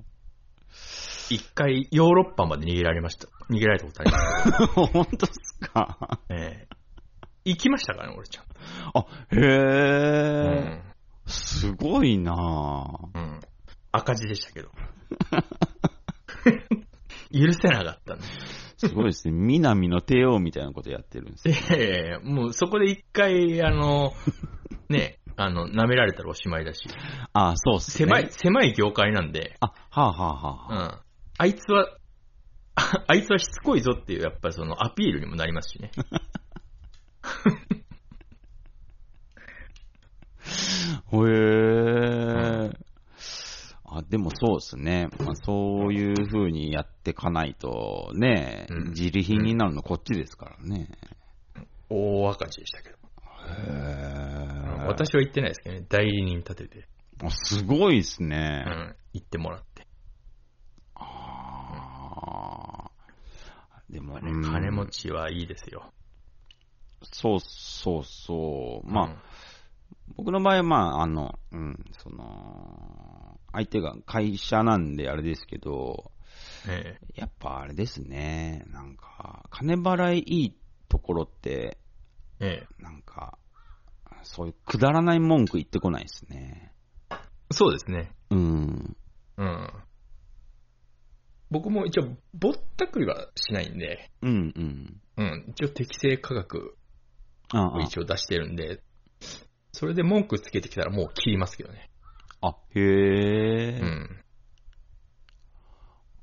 [1.31, 3.29] 一回ヨーロッパまで逃げられました。
[3.49, 4.67] 逃げられたことあります。
[4.93, 6.19] 本当っすか？
[6.29, 6.71] ええ
[7.45, 8.55] 行きましたからね、俺ちゃんと。
[8.99, 9.37] あ、へ
[10.77, 10.83] え、
[11.27, 13.09] すごいなぁ。
[13.15, 13.23] うん。
[13.23, 13.41] うん。
[13.93, 14.71] 赤字でしたけど。
[17.33, 18.25] 許せなかったんで
[18.81, 19.35] すごいですね。
[19.37, 21.55] 南の帝王みたいなことやってるんですよ。
[21.77, 24.13] ええもうそこで一回、あの、
[24.89, 26.83] ね、あの、舐められたらおしまいだし、
[27.35, 28.07] あそうっすね。
[28.07, 31.01] 狭い、狭い業界なんで、あ、はあ、はあはうあ、ん。
[31.39, 31.89] あいつは、
[32.75, 35.91] あ あいつはしつこいぞっていう、やっぱりそのアピールにもなりますしね。
[41.13, 42.90] へえ、
[43.93, 45.09] あ、でもそうですね。
[45.19, 50.89] まあ、そういう風にやってかないと、ね、うん自利品になるのこっちですからね。
[51.89, 52.97] 大赤字でしたけど。
[53.69, 55.87] へ私は言ってないですけどね。
[55.89, 56.87] 代理人立てて、
[57.23, 58.37] あすごいですうね。
[58.65, 59.89] ん、言ってもらって。
[60.95, 65.93] あーでも、ねうん金持ちはいいですよ。
[67.03, 68.89] そうそうそう。
[68.89, 69.15] まあ、うん
[70.17, 73.10] 僕の場合は、まあ、あの、うん、その、
[73.53, 76.13] 相手が会社なんであれですけど、
[76.69, 80.57] えやっぱあれですね、なんか、金払いいい
[80.89, 81.79] ところって、
[82.41, 83.39] ええなんか、
[84.23, 86.73] そういうくだらない文句言ってこないですね。
[87.11, 87.17] え
[87.51, 88.13] そうですね。
[88.31, 88.97] うん。
[89.37, 89.71] うん。
[91.51, 95.01] 僕も一応、ぼったくりはしないんで、うんうん。
[95.17, 96.77] うん、一応適正価格
[97.53, 98.83] あを一応出してるんで、
[99.73, 101.90] それで文句つけてきたらもう切りますけどね。
[102.43, 103.81] あ、あ、へえ。
[103.81, 104.25] うん。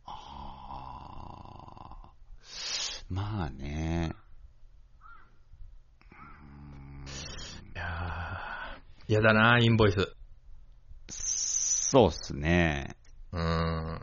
[0.05, 4.13] あーまあね。
[7.75, 10.15] いやー、やだなインボイス。
[11.09, 12.97] そうっすね。
[13.31, 14.01] うん。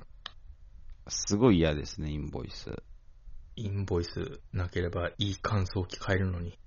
[1.08, 2.82] すごい嫌ですね、インボイス。
[3.56, 6.58] インボイスなければいい感想機変えるのに。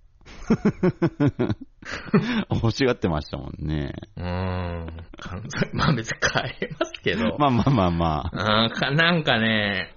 [2.50, 3.94] 欲しがってましたもんね。
[4.16, 4.88] うーん。
[5.74, 7.36] まあ別に変えますけど。
[7.40, 8.64] まあまあまあまあ。
[8.66, 9.94] あーかなんかね、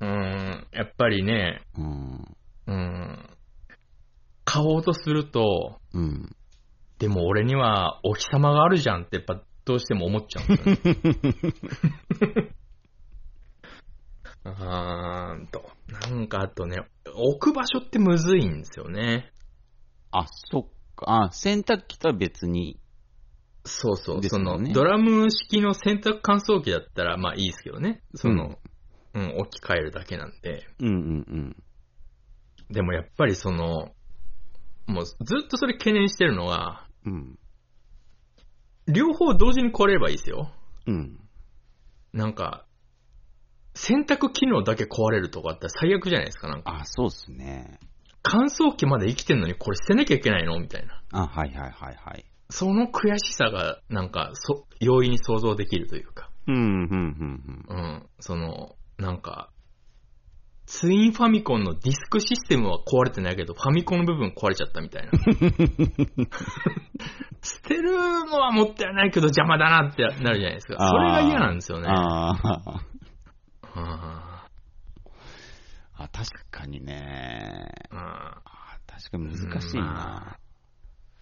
[0.00, 2.36] うーん、やっぱりね、うん。
[2.66, 3.28] うん、
[4.44, 6.36] 買おうとすると、うん。
[6.98, 10.82] でも俺にはお日様があるじゃんってやっぱどうしても思っちゃうんですよね。
[14.44, 15.70] あーんと。
[15.88, 16.76] なんかあとね、
[17.14, 19.30] 置く場所ってむずいんですよね。
[20.10, 21.24] あ、そっか。
[21.24, 22.80] あ、洗濯機とは別に。
[23.64, 24.20] そうそう。
[24.20, 28.02] ねの、ドラム式の洗濯乾燥機だったらまあいいですけどね。
[28.14, 28.58] その、
[29.14, 30.66] うん、置き換えるだけなんで。
[30.78, 31.56] うんうんうん。
[32.70, 33.92] でもやっぱりその、
[34.86, 37.38] もうずっとそれ懸念してるのは、うん。
[38.86, 40.50] 両方同時に壊れればいいですよ。
[40.86, 41.20] うん。
[42.12, 42.64] なんか、
[43.74, 46.48] 洗濯機能だけ壊れるとかあったら最悪じゃないですか。
[46.48, 47.78] なんかあ、そうっすね。
[48.30, 50.60] 乾燥機まで生きてんのにこれ捨てなきゃいけないの？
[50.60, 51.02] みたいな。
[51.12, 52.26] あ、はいはいはいはい。
[52.50, 56.28] その悔しさが、なんか、そ、容易に想像できるというか。
[56.46, 56.64] うん、うん、う
[56.94, 58.06] ん、うん。
[58.20, 59.48] その、なんか、
[60.66, 65.12] ツインファミコンのディスクシステムは壊れてないけど、ファミコンの部分壊れちゃったみたいな。
[67.40, 70.76] 捨てるのはもったいないけど邪魔だなってなるじゃないですか。
[70.88, 71.88] それが嫌なんですよね。
[71.88, 72.38] あー
[73.74, 74.37] あ
[75.98, 77.68] あ、確かにね。
[77.90, 80.38] ーああ確かに難しいな。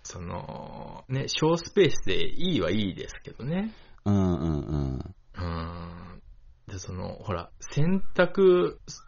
[0.02, 3.72] その、ね、小スペースでいいはいいですけどね。
[4.04, 5.14] うんうんうん。
[5.34, 6.22] うん。
[6.68, 9.02] で、その、ほら、洗濯す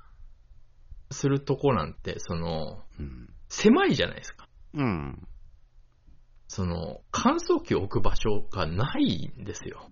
[1.10, 3.28] するとこなんて、その、うん。
[3.48, 4.48] 狭いじゃないですか。
[4.74, 5.28] うん。
[6.48, 9.90] その、乾燥機を置く場所がないんですよ。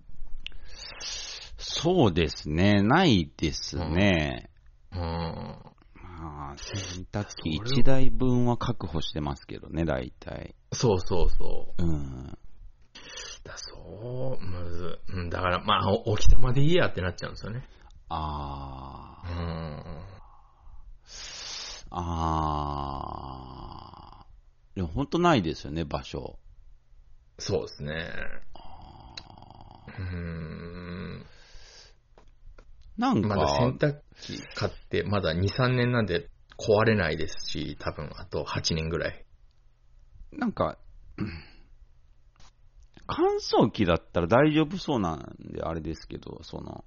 [1.57, 2.81] そうですね。
[2.81, 4.49] ないですね。
[4.93, 4.99] うん。
[4.99, 10.55] まあ、洗濯機それ1台分は確保してますけどね、大体。
[10.73, 11.83] そうそうそう。
[11.83, 12.37] うん。
[13.43, 17.63] だそう、むず、うん、だから、まあ、お置き玉でいいやってなっちゃうんですよね。
[18.09, 19.33] あうー。
[19.33, 19.83] ん。
[21.91, 24.75] あー。
[24.75, 26.37] でも本当ないですよね、場所。
[27.39, 28.11] そうですね。
[29.99, 31.25] うん。
[32.97, 39.25] なんか、まだ洗濯機買って、まだ2、3年なんで壊れないですし、多分あと8年ぐらい。
[40.31, 40.77] なんか、
[43.07, 43.25] 乾
[43.65, 46.83] 燥機だったら大丈夫そうなんであれですけど、その、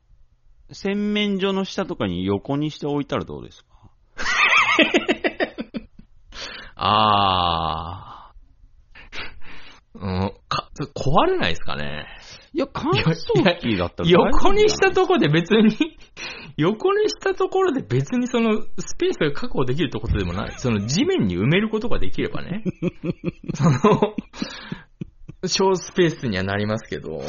[0.73, 3.71] 洗面所の下とかに横にして置いたらどうですか？
[6.77, 9.95] あー。
[9.95, 12.07] うん、か、壊れないですかね？
[12.53, 15.97] いや、乾燥機だったら大丈夫じゃない横にしたところで別に、
[16.61, 20.53] 横にしたところで別にそのスペースが確保できるってことでもない。
[20.59, 22.63] その地面に埋めることができればね。
[23.55, 24.15] その、
[25.47, 27.23] 小スペースにはなりますけど、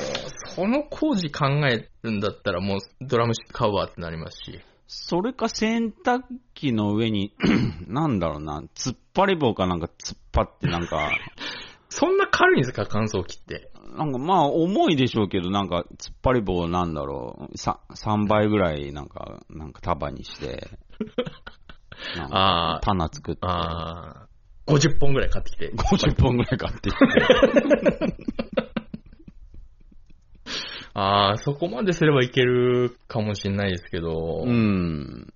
[0.56, 4.60] その工事考えるんだったらもうドラム式買うわってなりますし。
[4.94, 6.24] それか洗濯
[6.54, 7.34] 機の上に、
[7.88, 11.10] なんだろうな、突っ張り棒かなんか突っ張ってなんか、
[11.94, 13.70] そんな軽いんですか乾燥機って？
[13.98, 20.70] なんかまあ重いでしょうけど、なんか突っ張り棒なんだろう、さ3倍ぐらいなんか、なんか束にして、
[22.32, 25.72] あー棚作って、あー、50本ぐらい買ってきて。
[25.74, 27.02] 50本ぐらい買ってきて。
[30.94, 35.34] ああ、そこまですればいけるかもしれないですけど、うん。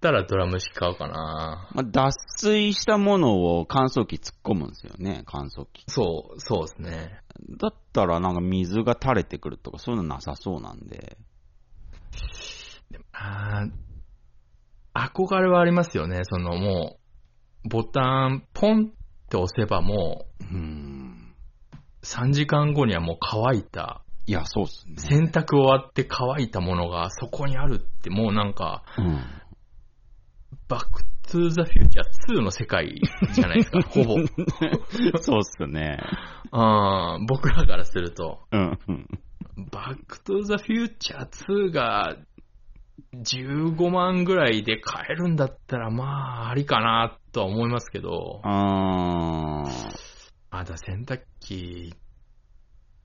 [0.00, 1.68] だったらドラム式買うかな。
[1.72, 5.84] まあ、脱水したものを乾燥機突っ込むんですよね、乾燥機。
[5.88, 7.20] そう、そうですね。
[7.58, 11.18] だったらなんか水が垂れてくるとかそういうのなさそうなんで。
[13.12, 13.88] あー
[14.94, 16.20] 憧れはありますよね。
[16.24, 16.98] そのも
[17.64, 21.34] う、ボタン、ポンって押せばもうん。
[22.02, 24.96] う、3時間後にはもう乾いた、いや、そうっすね。
[24.96, 29.20] 洗濯終わって乾いたものがそこにあるって、もうなんか、うん。
[30.68, 33.00] バックトゥーザフューチャー2の世界
[33.32, 34.16] じゃないですか、 ほぼ。
[35.20, 35.98] そうっすね。
[36.50, 38.78] あー僕らからすると、うん。
[38.88, 39.08] うん
[39.72, 42.16] バックトゥーザフューチャー2が
[43.12, 50.08] 15万ぐらいで買えるんだったら、まあ、ありかなとは思いますけど、あー
[50.50, 51.92] まだ洗濯機、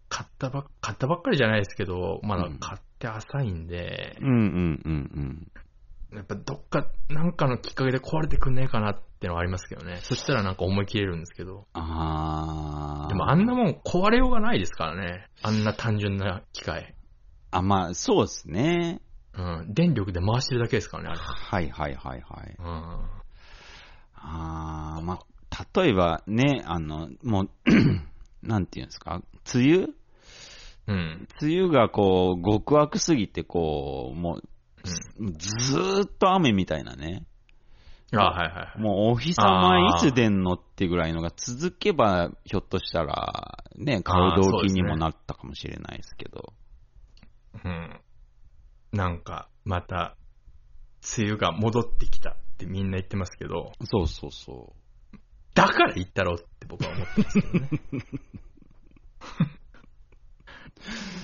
[0.10, 5.52] 買ったばっ、買ったばっかりじゃないですけど、まだ買って浅いんで、うんうんうん
[6.18, 9.98] やっぱどっか、なんかのきっかけで壊れてくんねえかなってのはありますけどね。
[10.02, 11.68] そしたらなんか思い切れるんですけど。
[11.74, 13.08] ああ。
[13.08, 15.28] でもあんなもん壊れようがないですからね。
[15.42, 16.96] あんな単純な機械。
[17.52, 19.02] あ、まあ、そうですね。
[19.34, 19.74] うん。
[19.74, 21.20] 電力で回してるだけですからね、あれ。
[21.20, 22.56] はいはいはいはい。
[22.60, 22.66] うん。
[22.66, 23.10] あ
[24.98, 25.20] あ、まあ、
[25.76, 27.50] 例えばね、あの、もう、
[28.42, 29.22] なんていうんですか、
[29.54, 29.88] 梅雨？
[30.86, 31.28] うん。
[31.42, 34.44] 梅雨がこう、極悪すぎて、こう、もう、
[34.84, 37.26] ずーっと雨みたいなね。
[38.16, 38.80] あはいはいはい。
[38.80, 46.54] もうお日様いつ出んのってぐらいのが続けば、ひょっとしたら、ね、買う動機にもなったかもしれないですけど。
[47.64, 48.00] うん。
[48.92, 50.16] なんか、また、
[51.18, 54.74] 梅雨が戻ってきたってみんな言ってますけど、そうそうそ
[55.54, 57.70] だから言ったろうって僕は思ってますけどね。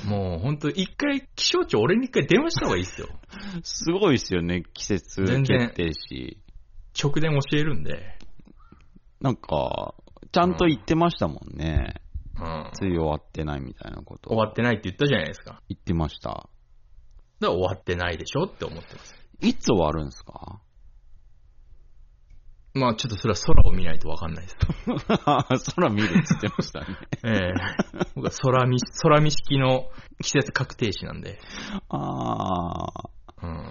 [0.05, 3.07] もう本当一回、気象庁俺に一回電話した方がいいですよ。
[3.09, 3.59] う。
[3.63, 6.37] すごいですよね、季節決定し。
[7.01, 8.17] 直電教えるんで。
[9.21, 9.93] なんか、
[10.31, 11.95] ちゃんと言ってましたもんね。
[12.37, 12.43] うん。
[12.43, 14.29] 梅雨終わってないみたいなこと。
[14.29, 15.61] 終わってないって言ったじゃないですか。
[15.67, 16.29] 言ってました。
[16.29, 16.49] だか
[17.41, 19.15] ら終わってないでしょって思ってます。
[19.41, 20.61] いつ終わるんですか？
[22.79, 24.57] まあちょっとそれは空を見ないとわかんないです。
[25.75, 26.85] 空見るって言ってましたね。
[27.23, 27.53] ええ
[28.15, 29.89] 僕は空見、空見式の
[30.23, 31.39] 季節確定詞なんで。
[31.89, 33.09] ああ。
[33.41, 33.65] うん。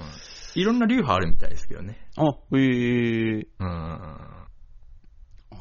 [0.55, 2.09] いろんな流派あるみたいですけどね。
[2.17, 2.29] あ、へ
[3.41, 3.47] え。
[3.59, 3.69] うん。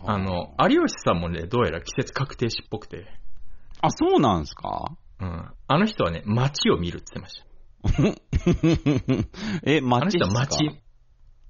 [0.06, 3.06] あの、有吉さんもね、どうやら季節確定詞っぽくて。
[3.82, 4.96] あ、そうなんですか？
[5.20, 5.52] うん。
[5.68, 7.48] あの人はね、街を見るって言ってました。
[9.70, 10.82] え、あの街人は街、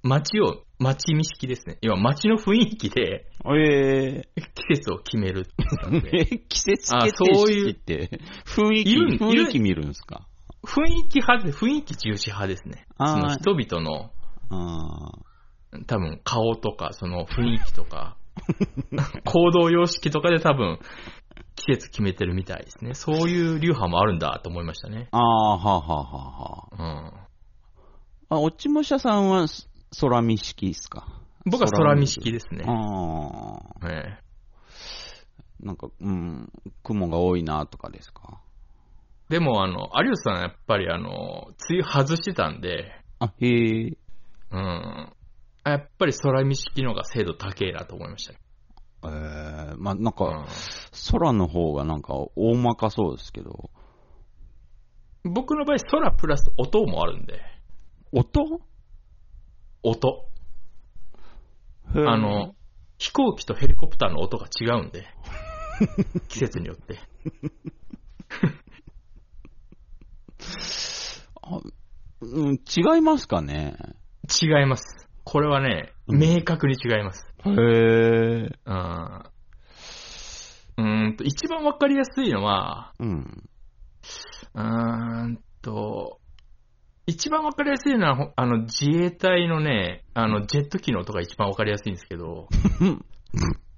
[0.08, 1.78] 街を、街見式ですね。
[1.82, 4.22] 要は街の雰囲気でえ
[4.54, 5.46] 季節を決める
[6.48, 10.26] 季節あ決定そういう式って、雰囲気、雰囲気見るんですか？
[10.64, 12.86] 雰囲気派で、雰囲気重視派ですね。
[12.96, 14.10] あーその人々の、
[14.50, 15.12] あ
[15.86, 18.16] 多分顔とか、その雰囲気とか、
[19.24, 20.78] 行動様式とかで多分、
[21.56, 22.94] 季節決めてるみたいですね。
[22.94, 25.08] そういう流派もあるんだと思いましたね。
[25.10, 25.18] あ。
[25.18, 27.06] ああ、はあ、はあ、はうん。
[27.08, 27.28] あ。
[28.30, 29.67] あ、落ち武者さんはす
[30.00, 31.06] 空見式ですか？
[31.44, 32.64] 僕は空見式ですね。
[32.66, 33.88] ああ。
[33.90, 34.28] ええ
[35.60, 36.52] なんか、うん、
[36.84, 38.40] 雲が多いなとかですか？
[39.28, 43.96] でも、あの、有吉さんはやっぱりあの、梅雨外してたんで、あ、へえ。
[44.52, 45.12] うん。
[45.64, 48.38] やっぱり空見式の方が精度高えなと思いましたね。
[49.04, 50.46] えー、まあ、なんうんか、
[51.12, 53.70] 空の方がなんか大まかそうですけど。
[55.24, 57.40] 僕の場合、空プラス音もあるんで、
[58.12, 58.60] 音？
[59.82, 60.24] 音。
[61.94, 62.54] あの、
[62.98, 65.06] 飛行機とヘリコプターの音が違うんで、
[66.28, 66.98] 季節によって。
[71.42, 71.60] あ
[72.20, 73.76] うん、違いますかね？
[74.42, 75.08] 違います。
[75.24, 77.26] これはね、うん明確に違います。
[77.44, 77.54] へえ。
[77.54, 79.22] うん。
[80.78, 83.48] うーんと、一番わかりやすいのは、うん。
[84.54, 86.20] うーんと、
[87.08, 92.48] 一番わかりやすいのは、ほあの、自衛隊のね、あの、ジェット機の音が一番わかりやすいんですけど、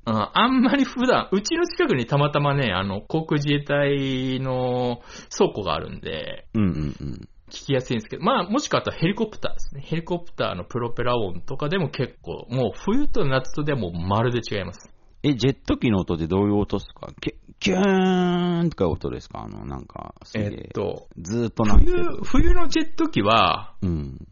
[0.05, 5.01] ああんまり普段、うちの近くにたまたまね、あの、航空自衛隊の
[5.31, 7.29] 倉庫があるんで、うんうんうん。
[7.51, 9.83] 聞きやすいんですけど、まあ、もしくはあとはヘリコプターですね。
[9.85, 14.90] ヘリコプターのプロペラ音とかでも結構、もう冬と夏とでもまるで違います。
[15.23, 17.13] え、ジェット機の音ってどういう音ですか？
[17.21, 19.43] キュキューンとか音ですか？
[19.43, 20.47] あの、なんか、すげえ。
[20.47, 24.27] えっと、ずーっと鳴って冬る。、冬のジェット機は、うん。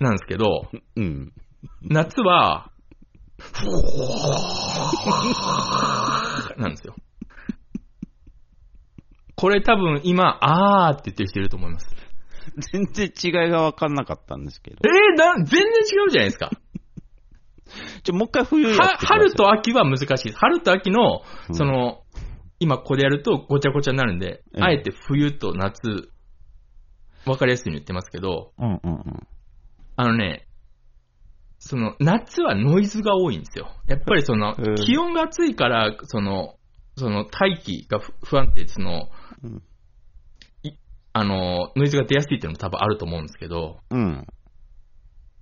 [0.00, 1.32] なんですけど、うん。
[1.82, 2.70] 夏は、
[6.58, 6.94] なんですよ。
[9.34, 11.88] これ多分今、あーって言ってる人いると思います。
[12.72, 15.14] 全然違いが分かんなかったんですけどえ。
[15.14, 16.50] ー、な、全然違うじゃないですか。
[18.02, 20.38] ちょ、もう一回冬は春と秋は難しいです。
[20.38, 22.02] 春と秋のう、んその、
[22.58, 26.08] 今ここでやるとごちゃごちゃになるんで、ええあえて冬と夏、
[27.26, 29.28] わかりやすいように言ってますけど、うんうんうん。
[29.96, 30.46] あのね、
[31.58, 33.70] その、夏はノイズが多いんですよ。
[33.86, 36.56] やっぱりその ええ、気温が暑いから、その、
[36.96, 39.08] その、大気が不不安定で、その、
[39.42, 39.62] うん
[40.62, 40.72] い
[41.12, 44.26] あの、ノイズが出やすいっていうのも多分あると思うんですけど、うん。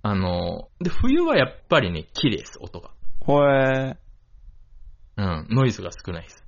[0.05, 2.91] あの、で、冬はやっぱりね、綺麗です、音が。
[3.21, 3.95] ほえ
[5.15, 6.43] うん、ノイズが少ないです。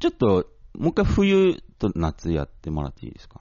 [0.00, 0.46] ちょっと、
[0.76, 3.40] もう一回冬と夏やってもらっていいですか？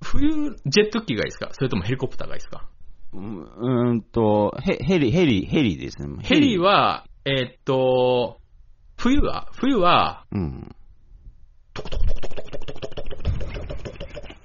[0.00, 1.50] 冬、ジェット機がいいですか？
[1.52, 2.66] それともヘリコプターがいいですか？
[3.12, 6.22] うんうーんと、ヘヘリ、ヘリ、ヘリですね。
[6.22, 8.40] ヘリ、は、えーっと、
[8.96, 10.74] 冬は、冬は、うん。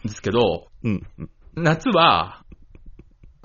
[0.04, 1.08] ですけど、うん。
[1.56, 2.43] 夏は、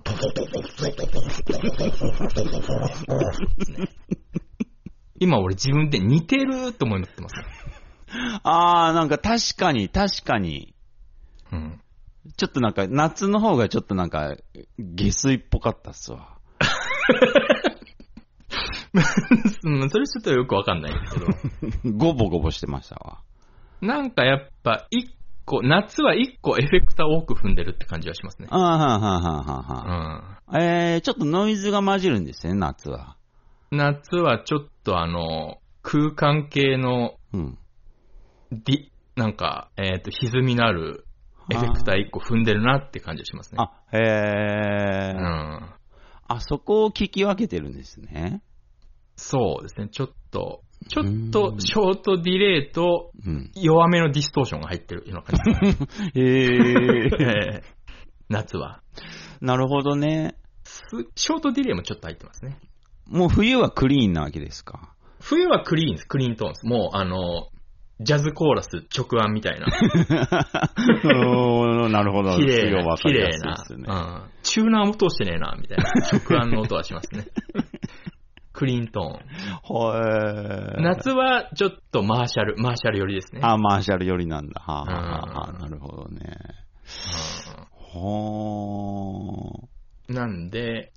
[5.20, 7.12] 今俺自分で似てると思います。
[8.42, 10.74] あー、なんか確かに、確かに。
[11.52, 11.80] うん。
[12.36, 14.36] ちょっとなんか、夏の方がちょっとなんか、
[14.78, 16.36] 下水っぽかったっすわ。
[19.62, 21.26] うんそれちょっとよくわかんないけど。
[21.96, 23.20] ゴボゴボしてましたわ。
[23.80, 25.14] なんかやっぱ一
[25.48, 28.48] 個、夏は一個エフェクター多く踏んでるって感じがしますね。
[28.50, 30.60] あーはーはーはーはーはうん。
[30.60, 33.16] ーえー、ちょっとノイズが混じるんですね、夏は。
[33.70, 37.58] 夏はちょっとあの、空間系のうん。
[38.52, 38.76] ディ、
[39.16, 41.04] なんか、えっ、と、歪みのある
[41.50, 43.58] エフェクター一個踏んでるなって感じがしますね。
[43.58, 45.16] あ、へー。
[45.16, 45.70] うん。
[46.30, 48.42] あそこを聞き分けてるんですね。
[49.16, 49.88] そうですね。
[49.88, 53.50] ちょっと、ちょっうとんショートディレイとうん。
[53.54, 55.40] 弱めのディストーションが入ってるような感
[56.14, 56.14] じ。
[56.14, 57.62] ええ
[58.28, 58.80] 夏は。
[59.40, 60.34] なるほどね。
[60.64, 60.80] す
[61.14, 62.58] ショートディレイもちょっと入ってますね。
[63.06, 64.94] もう冬はクリーンなわけですか？
[65.20, 66.06] 冬はクリーンです。
[66.06, 66.66] クリーントーンです。
[66.66, 67.48] もう、あの、
[68.00, 69.66] ジャズコーラス直案みたいな。
[71.88, 72.36] なるほど。
[72.36, 73.64] 綺麗な、綺麗な。
[74.24, 74.30] うん。
[74.42, 75.84] チューナーも通してねえな、みたいな。
[76.18, 77.26] 直案の音はしますね。
[78.58, 80.82] クリーントーン。
[80.82, 83.40] 夏はちょっとマーシャル、マーシャル寄りですね。
[83.44, 84.60] あ、マーシャル寄りなんだ。
[84.60, 86.18] はあ、はあなるほどね。
[87.94, 89.68] うんは
[90.08, 90.92] なんで、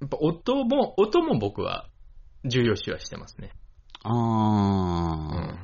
[0.00, 1.86] やっぱ音も、音も僕は
[2.44, 3.52] 重要視はしてますね。
[4.02, 4.10] あ。
[4.10, 5.52] うあー。
[5.52, 5.58] ん。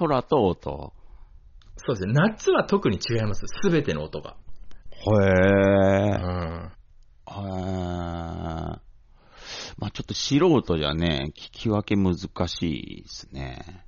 [0.00, 0.92] 空と音。
[1.76, 2.12] そうですね。
[2.12, 3.44] 夏は特に違います。
[3.62, 4.36] すべての音が。
[4.90, 5.26] へうえ。
[6.18, 6.72] ん。
[7.28, 8.15] へー
[9.78, 12.16] まあちょっと素人じゃね、聞き分け難
[12.48, 13.84] しいですね。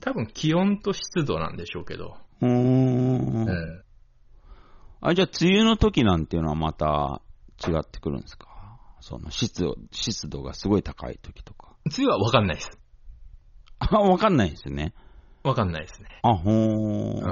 [0.00, 2.16] 多分気温と湿度なんでしょうけど。
[2.40, 2.48] うー。
[2.48, 3.82] うんん。
[5.00, 7.20] あ、じゃあ梅雨の時なんていうのはまた
[7.66, 8.48] 違ってくるんですか？
[9.00, 11.76] その湿度、湿度がすごい高い時とか。
[11.84, 12.70] 梅雨はわかんないです。
[13.78, 14.94] あ、わかんないですよね。
[15.44, 16.08] わかんないですね。
[16.22, 16.52] あ、ほー。
[16.52, 17.26] うん。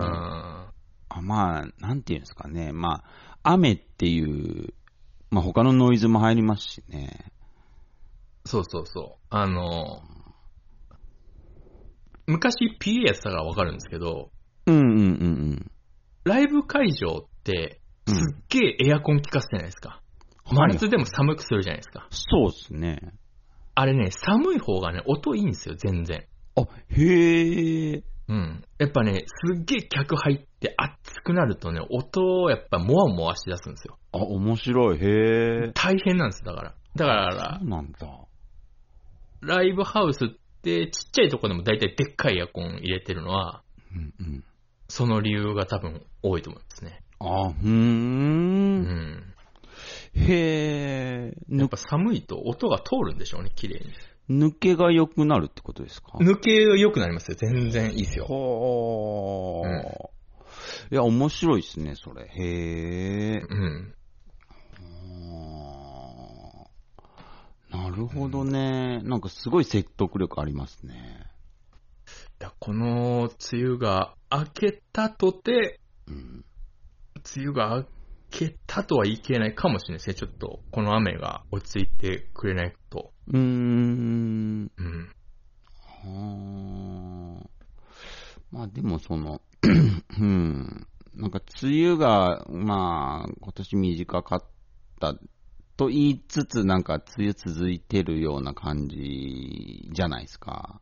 [1.09, 2.73] あまあ、なんていうんですかね。
[2.73, 3.03] ま
[3.43, 4.75] あ、雨っていう、
[5.31, 7.33] まあ他のノイズも入りますしね。
[8.45, 9.27] そうそうそう。
[9.31, 10.03] あの、
[12.27, 14.31] 昔 PA やってたからわかるんですけど、
[14.67, 15.01] うんうんうんう
[15.57, 15.71] ん。
[16.25, 20.01] ライブ会場って、すっげえエアコン効かせてないですか。
[20.47, 22.07] 真はい夏でも寒くするじゃないですか。
[22.11, 23.15] そうですね。
[23.75, 26.27] あれね、寒い方がね、音いいんですよ、全然。
[26.57, 28.05] あ、へえ。
[28.29, 28.65] うん。
[28.79, 33.99] やっぱね、すっげえ客入って熱くなるとね、音をやっぱモワモワし出すんですよ。
[34.13, 34.99] あ、面白い。
[34.99, 35.73] へえ。
[35.75, 36.75] 大変なんです、だから。
[36.97, 38.07] だからそ、うなんだ。
[39.47, 40.29] ライブハウスっ
[40.63, 43.63] てちっちゃいとこでも大体でっかいエアコン入れてるのは、
[43.95, 44.45] うんうん。
[44.89, 47.03] その理由が多分多いと思いますね。
[47.21, 47.69] あ、ふー。
[47.69, 49.35] うんん。
[50.15, 51.35] へえ。
[51.49, 53.93] ぬやっぱ寒いと音が通るんでしょうね、綺麗に。
[54.49, 56.19] 抜けが良くなるってことですか？
[56.19, 58.25] 抜けが良くなりますよ、全然いいですよ。
[58.25, 59.69] ほー。
[59.69, 59.83] うん
[60.91, 62.25] いや、面白いですね、それ。
[62.25, 62.29] へ
[63.37, 63.43] え。
[63.49, 63.95] うん。
[64.77, 69.01] あーなるほどね。
[69.03, 71.27] なんかすごい説得力ありますね。
[72.41, 76.45] いやこの梅雨が明けたとて、うん。
[77.37, 77.85] 梅雨が明
[78.31, 80.15] けたとは言い切れないかもしれないですね。
[80.15, 83.13] ちょっと、この雨が落ち着いてくれないと。
[83.27, 84.71] うーん。
[84.77, 85.11] うん。
[88.53, 89.41] まあでもその、
[90.21, 90.87] うん。
[91.15, 94.45] なんか梅雨が、まあ、今年短かっ
[95.01, 95.17] た
[95.77, 100.81] と言いつつ、なんか梅雨続いてるような感じじゃないですか。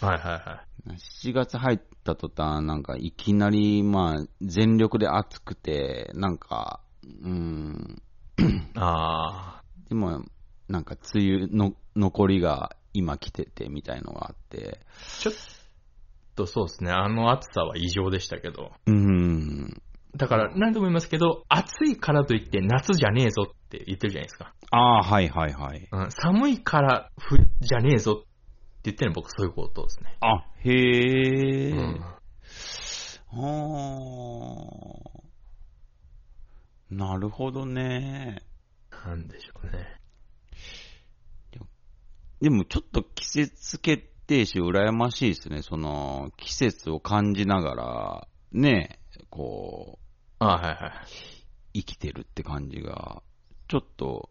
[0.00, 0.96] はいはいはい。
[1.22, 6.80] 7月入った途端、なんかいきなり、まあ、全力で暑くて、なんか、
[7.22, 8.02] うん、
[8.74, 10.24] あでも、
[10.68, 15.34] なんか梅雨の残りが今来ててみたいのがあって、ー、ちょっ
[16.34, 16.90] とそうですね。
[16.90, 18.72] あの暑さは異常でしたけど。
[18.86, 19.82] うん、
[20.16, 24.54] だから何度も言いますけど、暑いからといって夏じゃねえぞって言ってるじゃないですか。
[24.70, 25.88] ああ、はいはいはい。
[25.90, 28.26] うん、寒いから冬じゃねえぞって
[28.84, 30.16] 言ってるの僕そういうことですね。
[30.20, 32.00] あ、へえ、うん
[33.28, 33.44] ああ、
[36.90, 38.42] なるほどね。
[39.04, 40.00] なんでしょうね。
[42.40, 45.62] でもちょっと季節決定詞羨ましいですね。
[45.62, 48.98] その、季節を感じながら、ね、
[49.30, 50.05] こう、
[50.38, 50.92] あはいは
[51.74, 51.80] い。
[51.80, 53.22] 生きてるって感じが、
[53.68, 54.30] ちょっと、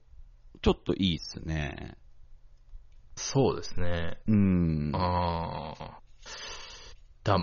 [0.61, 1.97] ちょっといいっすね。
[3.15, 4.17] そうですね。
[4.27, 4.91] うん。
[4.93, 5.99] ああ。
[7.23, 7.37] だ、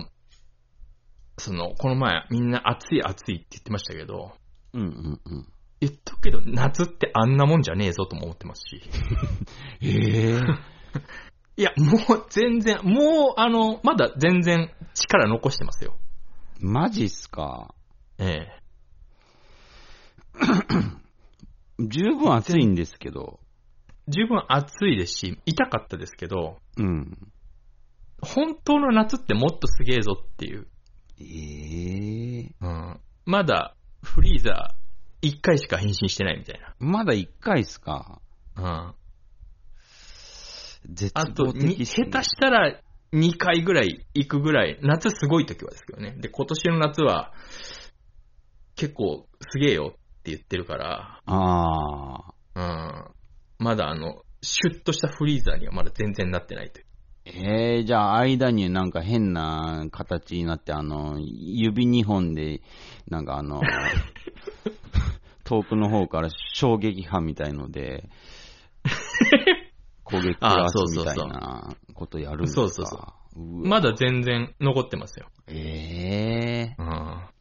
[1.37, 4.33] その、この前みんな暑い暑いって言ってましたけど、
[4.73, 5.47] うんうんうん。
[5.81, 8.81] 言っとくけど夏ってあんなもんじゃねえぞとも思ってますし。
[9.81, 10.39] ええ
[11.57, 15.95] いや、もう全然、もうあの、まだ全然力残してますよ。
[16.59, 17.75] マジっすか。
[18.19, 18.59] ええ。
[21.79, 23.39] 十分暑いんですけど。
[24.07, 27.17] 十分暑いですし、痛かったですけど、うん。
[28.21, 30.67] 本当の夏ってもっとすげえぞっていう。
[31.19, 32.99] ええうん。
[33.25, 34.83] まだ、フリーザー、
[35.21, 38.19] 一回しか変身してないみたいまだ一回っすか。
[38.55, 38.95] な。
[40.85, 41.21] 絶うん。
[41.21, 42.79] あと、望に的っすね下手したら
[43.13, 46.15] 2回ぐらい行くぐらい、夏すごい時はですけどね。
[46.17, 47.31] で、今年の夏は、
[48.83, 52.33] 結構すげえよって言ってるから、ああ。
[52.55, 53.05] うん。
[53.59, 56.85] まだあの、シュッとしたフリーザーにはまだ全然なってないという。
[57.25, 62.61] ええじゃあ間になんか変な形になって、あの、指2本で、
[63.07, 63.61] なんかあの、
[65.45, 68.09] 遠くの方から衝撃波みたいので、
[70.03, 72.61] 攻撃プラスみたいなことやるんですか？
[72.61, 73.13] そうそうそうわ
[73.63, 75.29] まだ全然残ってますよ。
[75.47, 77.32] ええうん。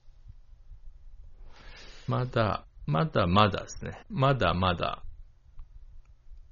[2.12, 4.04] まだ、まだまだですね。
[4.10, 5.02] まだまだ。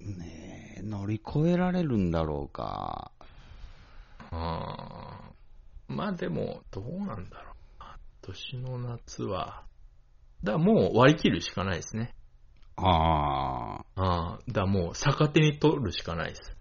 [0.00, 3.12] ねえ、乗り越えられるんだろうか。
[4.32, 4.36] う
[5.92, 5.96] ん。
[5.96, 7.98] まあでも、どうなんだろうな。
[8.22, 9.64] 年の夏は。
[10.42, 12.14] だもう割り切るしかないですね。
[12.76, 13.84] ああ。
[13.96, 14.38] ああ。
[14.48, 16.56] だもう逆手に取るしかないです。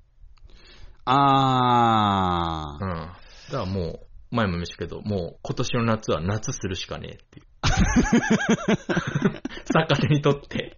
[1.06, 2.84] ああ。
[2.84, 2.90] うん。
[2.90, 3.16] だか
[3.60, 7.49] らもう、前も言いましたけど、もう今年の夏は夏するしかねえっていう。
[9.74, 10.78] 逆手に取って。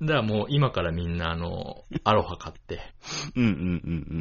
[0.00, 2.80] だからもう今からみんなあの、アロハ買って、
[3.36, 3.58] うんうんうんう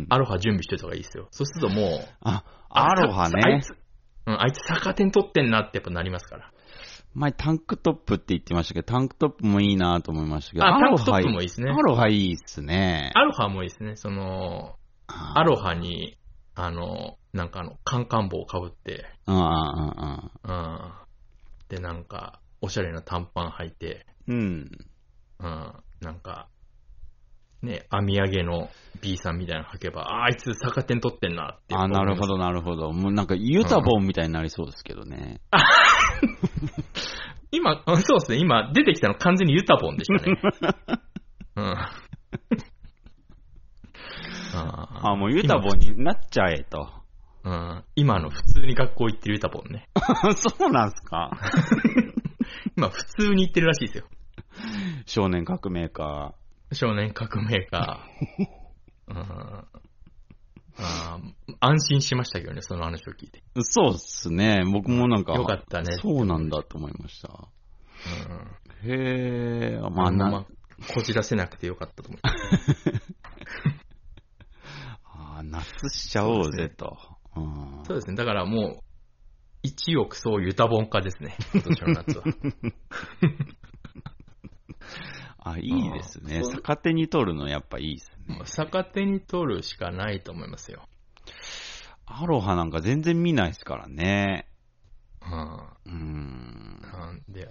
[0.02, 0.06] ん。
[0.10, 1.28] アロハ準備しておいた方がいいですよ。
[1.32, 1.86] そうするともう、
[2.22, 3.62] あ、アロハあねい。
[3.62, 3.72] つ、
[4.26, 6.52] うん、あいつ逆手に取ってんなってやっぱなりますから。
[7.14, 11.74] 前タンクトップって言ってましたけど、タンクトップもいいなと思いましたけど、あ、タンロクトッハプもいいですねア。
[11.74, 13.12] ロハいいっすね。
[13.16, 13.96] アロハもいいですね。
[13.96, 14.76] その、
[15.08, 16.18] アロハに、
[16.62, 20.92] あの、なんかあの、カンカン帽をかぶって、うんうんうんうん。
[21.70, 24.70] で、なんか、おしゃれな短パン履いて、うん。
[25.40, 26.50] うん、なんか、
[27.62, 28.70] ね、編み上げの
[29.02, 31.76] B さんみたいなの履けば、ああいつ逆転取ってんなって。
[31.76, 32.28] あ、なるほ。
[32.28, 32.92] ど、なるほど。
[32.92, 35.40] もうなんか、ユタボンみたいになりそうですけどね。
[37.52, 41.00] 今、うんそうですね、今出てきたの完全にユタボンでしたね。
[41.56, 41.76] うん。
[44.54, 46.90] ああ、もうユタボンになっちゃえと。
[47.44, 49.88] ーうん、今の普通に学校行ってるユタボンね。
[50.36, 51.32] そうなんすか？
[52.76, 54.06] 今普通に行ってるらしいですよ。
[55.06, 56.34] 少年革命家。
[56.74, 58.00] 少年革命家。
[59.08, 59.18] うん
[60.82, 63.44] あー安心しましたけどね、その話を聞いて。
[63.62, 64.62] そうっすね。
[64.72, 67.48] 僕もなんか、よかったねそうなんだと思いました。
[68.86, 70.46] うんへえ、まあまあ、
[70.94, 72.22] こじらせなくてよかったと思い
[75.44, 76.98] 夏しちゃおうぜと。
[77.36, 78.16] うんそうですね。
[78.16, 78.84] だからもう、
[79.64, 81.36] 一億総ユタボン化ですね。
[81.54, 82.24] 今年の夏は。
[85.52, 86.42] あ、いいですね。
[86.44, 88.42] 逆手に取るのやっぱいいですね。
[88.46, 90.84] 逆手に取るしかないと思いますよ。
[92.06, 94.48] アロハなんか全然見ないですからね。
[95.22, 95.94] うん。
[95.94, 96.80] うん。
[96.82, 97.48] なんで、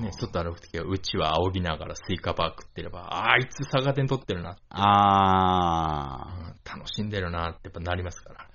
[0.00, 8.46] ね、外歩くときは、うちは仰ぎながらスイカバー食ってれば、ああいつ逆手に取ってるな、あー、うん楽しんでるなってやっぱなりますから。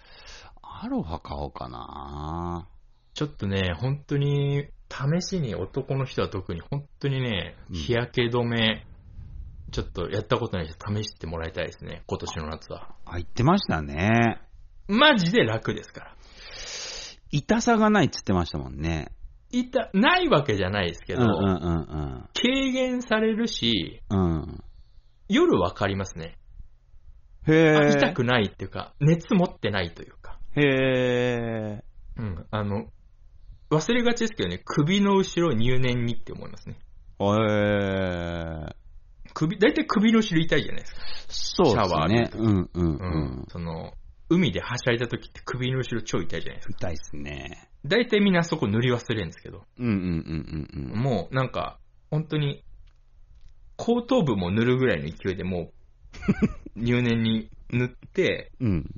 [0.61, 2.68] アロハ買おうかな。
[3.14, 8.86] ちょっとね、本当に、試しに男の人は特に本当にね、うん日焼け止め
[9.74, 12.95] ちょっとやったことない人試してもらいたいですね、今年の夏は。
[13.05, 14.39] あ、言ってましたね。
[14.88, 16.16] マジで楽ですから。
[17.32, 19.11] 痛さがないっつってましたもんね。
[19.49, 24.20] いた、ないわけじゃないですけど、うんうんうん軽減されるし、うん。
[24.20, 24.64] うん。
[25.28, 26.38] 夜わかりますね。
[27.47, 30.39] へ痛くないっていうか、熱持ってないというか。
[30.55, 31.83] へえ。
[32.17, 32.45] うん。
[32.51, 32.87] あの、
[33.69, 36.77] 忘れがちですけどね、首の後ろ入念にって思いますね。
[37.19, 37.25] へ
[38.69, 38.75] え。
[39.33, 41.01] 首、大体首の後ろ痛いじゃないですか。
[41.27, 42.29] そうですシャワーね。
[42.31, 43.07] でうんうんうう
[43.41, 43.45] ん。
[43.49, 43.93] その、
[44.29, 46.73] 海ではしゃいだ時って首の後ろ超痛いじゃないですか。
[46.77, 47.69] 痛いっすね。
[47.85, 50.99] 大体みんなそこ塗り忘れるんですけど、うんうんうんうんうん。
[50.99, 51.79] もうなんか、
[52.11, 52.63] 本当に、
[53.75, 55.73] 後頭部も塗るぐらいの勢いでもう、
[56.76, 58.89] 入念に塗って、うん。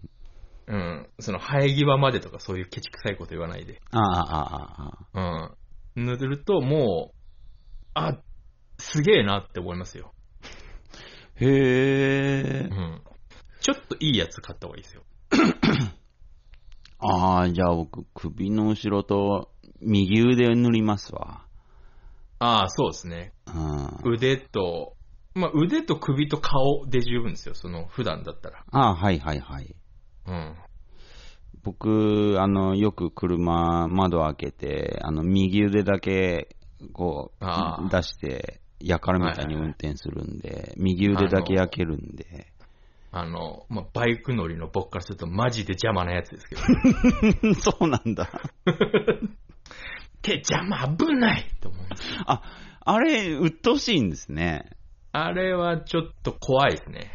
[0.67, 5.55] うん、その生え際までとかそういうケチくさいこと言わないで、ああ、ああ、ああ。
[5.95, 7.15] うん、塗るともう、
[7.93, 8.17] あ、
[8.79, 10.13] すげえなって思いますよ。
[11.35, 12.73] へえう。
[12.73, 13.01] ん。
[13.61, 15.03] ちょっといいやつ買った方がいいですよ。
[16.99, 19.51] ああ、じゃあ僕、首の後ろと
[19.81, 21.45] 右腕塗りますわ。
[22.39, 23.33] ああ、そうですね。
[23.47, 24.13] うん。
[24.13, 24.94] 腕と、
[25.35, 28.63] まあ、腕と首と顔で十分ですよ、その、普段だったら。
[28.71, 29.75] ああ、はいはいはい。
[30.27, 30.55] うん。
[31.61, 36.55] 僕、あの、よく車、窓開けて、あの、右腕だけ、
[36.93, 42.47] こう、あー出して、やからみたいに運転するんで、右腕だけ焼けるんで。
[43.11, 46.61] あの、まあ、バイク乗りの僕からするとマジで邪魔なやつですけど。
[47.59, 48.29] そうなんだ。
[50.21, 52.41] 手邪魔危ないと思うんですよあ、
[52.81, 54.69] あれ、鬱陶しいんですね。
[55.23, 57.11] あれはちょっと怖いですね。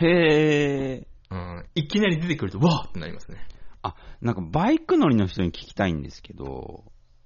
[0.00, 1.06] へえ。
[1.30, 1.66] うん。
[1.74, 3.38] いきなり出てくると、わーってなりますね。
[3.82, 6.84] あ、なんかバイク乗りの人に聞きたいんですけど、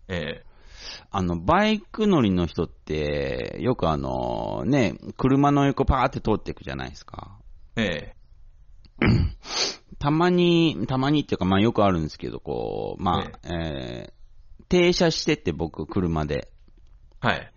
[0.09, 0.43] え
[1.11, 7.39] あの、バイク乗りの人って、よくあの、ね、車の横パーって通っていくじゃないですか。
[7.77, 8.17] ええ
[9.99, 14.17] たまに、たまにっていうか、まあよくあるんですけど、こう、まあ、えー
[14.69, 16.49] 停車してって僕、車で。
[17.23, 17.53] えはい。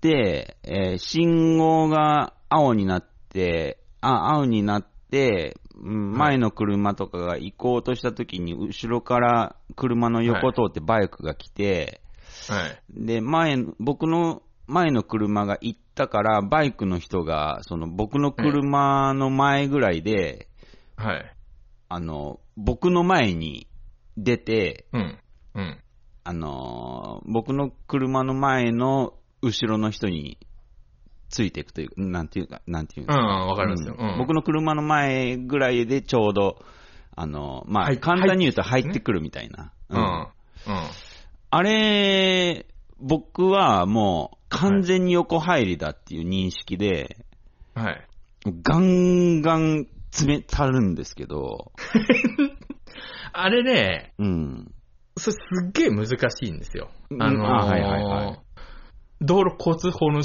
[0.00, 12.00] で、えー信号が青になって、あ、青になって、うん前の車とかが行こうとした時に、後ろから車の横通ってバイクが来て、
[12.48, 12.82] はい。
[13.06, 20.48] で、前、僕の前の車が行ったから、バイクの人が、その僕の車の前ぐらいで、
[20.96, 21.36] はい。
[21.88, 23.68] あの、僕の前に
[24.16, 25.18] 出て、うん。
[25.54, 25.78] うん。
[26.24, 30.38] あのー僕の車の前の後ろの人に
[31.28, 33.96] ついていくという、なんていうか、なんていううん、か、わかりますよ。
[33.98, 34.18] うん。
[34.18, 36.62] 僕の車の前ぐらいでちょうど、
[37.14, 39.72] あのーまあ、はい簡単に言うと入ってくるみたいな。
[39.90, 39.98] うん。
[39.98, 40.28] うん。
[41.50, 42.66] あれ、
[42.98, 47.18] 僕はもう完全に横入りだっていう認識で、
[47.74, 48.06] はい。
[48.62, 51.72] ガンガン詰めたるんですけど、
[53.32, 54.74] あれね、うん。
[55.16, 55.38] それす
[55.68, 56.16] っげえ難し
[56.46, 56.90] いんですよ。
[57.10, 58.38] うんあのーあはいはいはい
[59.22, 60.22] 道路交通法の、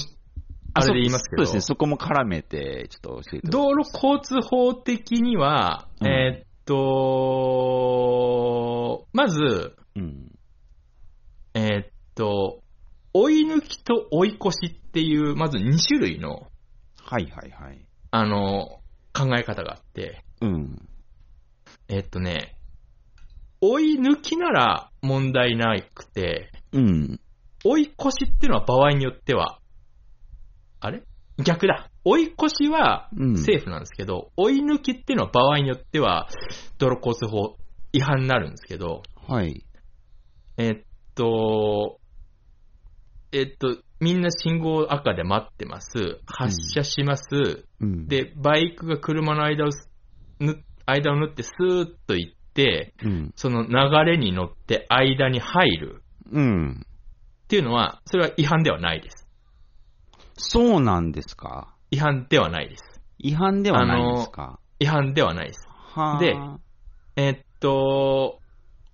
[0.74, 3.48] あれで言いますけど、そうですね、そこも絡めて、ちょっと教えて。
[3.48, 6.78] 道路交通法的には、うんえーっと、
[9.14, 10.32] まず、うん。
[11.54, 12.62] えーっと、
[13.14, 16.48] 追い抜きと追い越しっていう、まず2種類の、
[17.04, 17.86] はいはいはい。
[18.12, 18.82] あの、
[19.14, 20.88] 考え方があって、うん。
[21.88, 22.58] えーっとね、
[23.62, 27.20] 追い抜きなら問題なくて、うん。
[27.70, 29.60] 追い越しっていうのは場合によっては、
[30.80, 31.04] あれ？
[31.44, 31.90] 逆だ。
[32.04, 36.28] 追い越しはうんセーフなんですけど、追い抜きっていうのは場合によっては、
[36.78, 37.58] 道路交通法
[37.94, 39.64] 違反になるんですけど、はい。
[40.58, 40.84] えっ
[41.16, 42.00] と、
[43.32, 46.20] えっと、みんな信号赤で待ってます。
[46.26, 47.66] 発車します。
[47.82, 49.92] うん。、で、バイクが車の間をす、
[50.40, 53.32] ぬ間を縫ってスーッと行って、うん。
[53.36, 56.86] その流れに乗って間に入るうん。
[57.48, 59.26] っていうのは、それは違反ではないです。
[60.38, 61.74] そうなんですか？
[61.92, 63.02] 違反ではないです。
[63.20, 64.60] 違反ではないんですか？
[64.80, 65.66] 違反ではないです。
[65.70, 66.20] はあ。
[66.20, 66.36] で
[67.16, 68.42] えっと、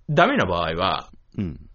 [0.08, 1.68] ダメな場合は、うん。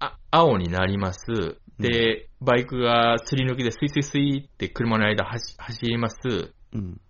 [0.00, 1.58] あ青になります。
[1.78, 6.52] で、バイクがすり抜きでスイスイスイって車の間走走ります。
[6.72, 7.00] うん。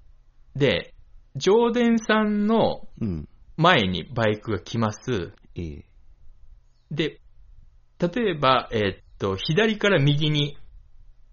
[0.54, 0.92] で、
[1.36, 3.28] 上田さんのうん。
[3.56, 5.32] 前にバイクが来ます。
[5.54, 5.84] ええ。
[6.90, 7.20] で、
[8.08, 10.56] 例えば、えっと、左から右に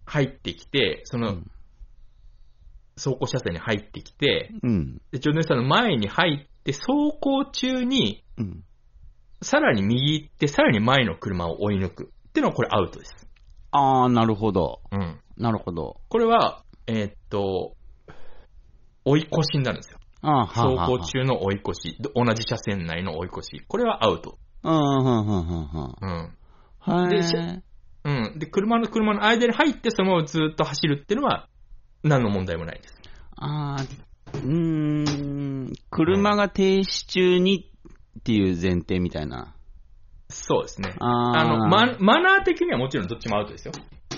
[0.06, 1.42] 入ってきて、その、
[2.98, 5.02] 走行車線に入ってきて、うん。
[5.12, 6.84] で、上田さんの前に入って、走
[7.20, 8.64] 行中に、うん。
[9.42, 12.12] さらに右行って、さらに前の車を追い抜く。
[12.30, 13.28] っていうのはこれアウトです。
[13.72, 14.82] ああ、なるほど。
[14.92, 15.20] うん。
[15.38, 15.98] なるほど。
[16.10, 17.76] これは、えーっと、
[19.06, 19.98] 追い越しになるんですよ。
[20.22, 23.64] ああ、走行中の追い越し、同じ車線内の追い越し。
[23.68, 24.38] これはアウト。
[24.64, 26.38] うん、うん、うん、うん、うん。
[26.88, 26.94] うん。
[26.94, 27.64] はい。
[28.04, 28.40] うん。
[28.40, 31.48] で、車の車の間に入ってそのままずっと走るっていうのは、
[32.04, 32.96] 何の問題もないです。
[33.36, 33.88] ああ、
[34.44, 34.52] うー
[35.70, 37.72] ん、車が停止中に
[38.20, 39.56] っていう前提みたいな。
[40.30, 40.96] そうですね。
[41.00, 43.74] あの、ママナー的にはもちろんどっちもアウトですよ。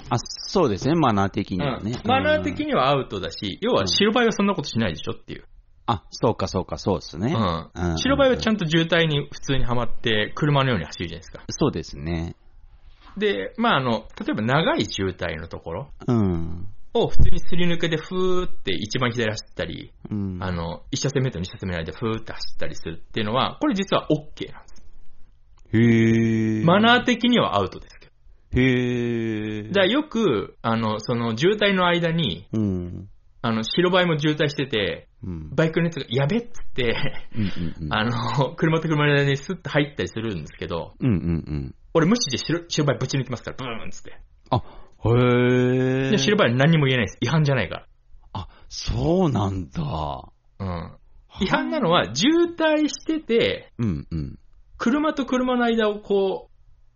[0.10, 2.00] あ、そうですね、マナー的にはね。
[2.04, 5.46] うんマナー的にはアウトだし、要は白バイはそんなことしないでしょっていう。
[5.86, 7.34] あ、そうか、そうか、そうですね。
[7.34, 11.44] うんうん白バイはちゃんと渋滞に普通にはまって、車のように走るじゃないですか。
[11.50, 12.36] そうですね。
[13.18, 16.68] で、まあ、あの、例えば長い渋滞のところうん。
[16.96, 20.38] を普通にすり抜けでふーって一番左走ったり、うん。
[20.42, 24.84] あの、一車線目と二車線目の間でふーって走ったりするっていうのは、これ実は OK なんです。
[25.74, 26.64] へえ。
[26.64, 28.14] マナー的にはアウトですけど。
[28.62, 29.70] へえ。
[29.72, 33.10] じゃあよく、あの、その渋滞の間に、うん。
[33.42, 35.50] あの、白バイも渋滞してて、うん。
[35.56, 36.96] バイクのやつがやべっつって、
[37.36, 37.94] うんうんうん。
[37.94, 41.76] あの、車と車の間にスッと入ったりするんですけど、うんうんうん。
[41.94, 44.18] 俺無視で白白バイぶち抜きますから、ブーンっつって。
[44.50, 46.12] あ、へえ。
[46.12, 47.18] で、白バイは何にも言えないです。
[47.22, 47.88] 違反じゃないか
[48.34, 49.82] あ、そうなんだ。
[49.82, 50.24] ら。
[50.60, 50.98] うん。
[51.42, 54.40] 違反なのは、渋滞してて、うんうん。
[54.78, 56.54] 車と車の間をこう、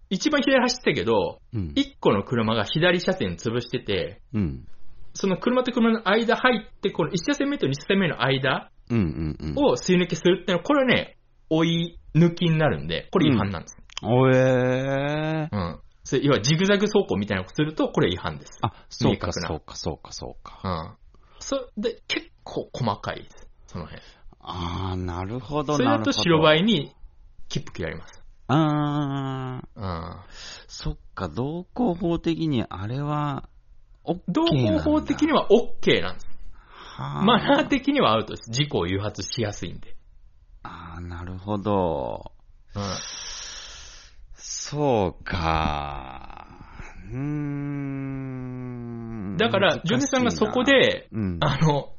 [0.10, 1.74] 一番左走ってたけど、うん。
[1.76, 4.68] 一個の車が左車線潰してて、うん。
[5.14, 9.72] その車と車の間入って、この一車線目と二車線目の間うんうんうん。
[9.72, 11.18] を吸い抜きするってのは、これはね、
[11.50, 13.78] 追い抜きになるんで、これ違反なんです。
[14.04, 15.56] おえー。
[15.56, 15.82] うん。
[16.04, 18.60] それ要はジグザグ走行みたいなことすると、これ違反です。
[18.62, 20.62] あ、そうかそうかそうかそうか。
[20.64, 20.98] うん。
[21.40, 23.48] そで、結構細かいです。
[23.68, 24.02] その辺。
[24.40, 26.12] あー、なるほど、それだなるほど。
[26.14, 26.96] と白バイに
[27.50, 28.24] 切符切られます。
[28.48, 30.16] あー、うん。
[30.68, 33.50] そっか、道交法的にあれは、
[34.06, 34.72] オッケ道ーなんだ。
[34.78, 36.28] 交法的には OK なんです。
[36.72, 38.50] はあ、マナー的にはアウトです。
[38.50, 39.98] 事故を誘発しやすいんで。
[40.64, 42.32] あー、なるほど。
[42.76, 42.84] うん。
[44.70, 46.46] そうか。
[47.10, 49.38] うーん。
[49.38, 51.38] だから、ジョネさんがそこ、で、うん。
[51.40, 51.94] あの、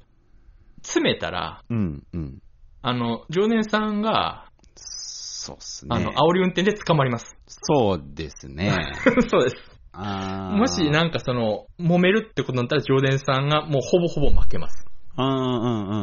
[0.83, 2.43] 詰めたら、うん、うん。
[2.83, 5.97] あの、常年さんが、そうっすね。
[5.97, 7.39] あの、煽り運転で捕まります。
[7.47, 8.71] そうですね。
[9.31, 9.57] そうです。
[9.95, 14.85] もし、なんかその、揉めるってことになったら、常連さんがもうほぼほぼ負けます。
[15.17, 15.99] うんうんうんうん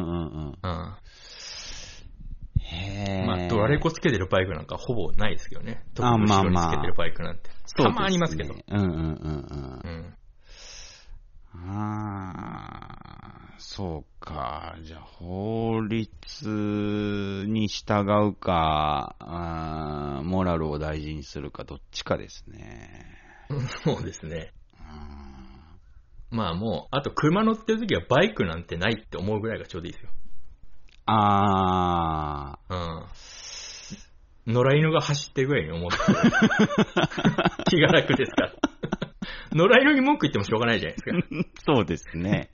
[0.50, 0.58] ん。
[0.62, 0.96] うん。
[3.26, 5.84] まあ、ドラレコつけてるバイクなんかほぼないですけどね。
[5.94, 7.50] 特あに後ろにまあまあつけてるバイクなんて。
[7.76, 8.54] たまにいますけど。
[8.54, 9.00] そうねうんうんうん
[9.84, 9.90] うん。
[9.90, 10.16] うん。
[11.58, 12.98] あ
[13.52, 14.76] あ、そうか。
[14.82, 23.06] じゃあ、法律に従うか、あーモラルを大事にするか、どっちかですね。
[23.84, 24.52] そうですね。
[24.78, 25.26] うん
[26.30, 30.10] まあもう、あと車乗ってる時はバイクなんてないって思うぐらいがちょうどいいですよ。
[31.06, 34.52] あうん。
[34.52, 36.18] 野良犬が走ってるぐらいに思ってる
[37.68, 38.52] 気が楽ですから。
[39.52, 41.16] 野良犬に文句言ってもしょうがないじゃないですか。
[41.16, 42.50] ー、そうですね。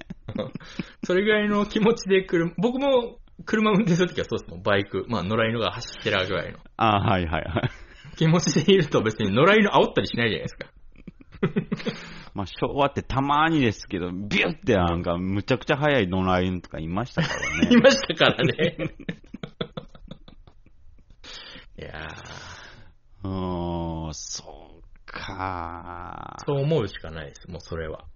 [1.04, 5.04] それぐらいの気持ちで車、僕も車運転するときはそうですもん、バイク。
[5.08, 7.70] まあ、野良犬が走ってるぐらいのあーはいはいはい。
[8.16, 10.66] 気持ちでいると別に野良犬煽ったりしないじゃないですか。
[12.34, 17.76] まあ、昭和ってたまにですけど、ビュってなんか、むちゃくちゃ速い野良犬とかいましたからいね。
[17.82, 18.76] ましたからね。
[21.78, 24.42] いやー、うーん、そ
[24.78, 26.36] うか。
[26.46, 28.06] そう思うしかないです、もうそれは。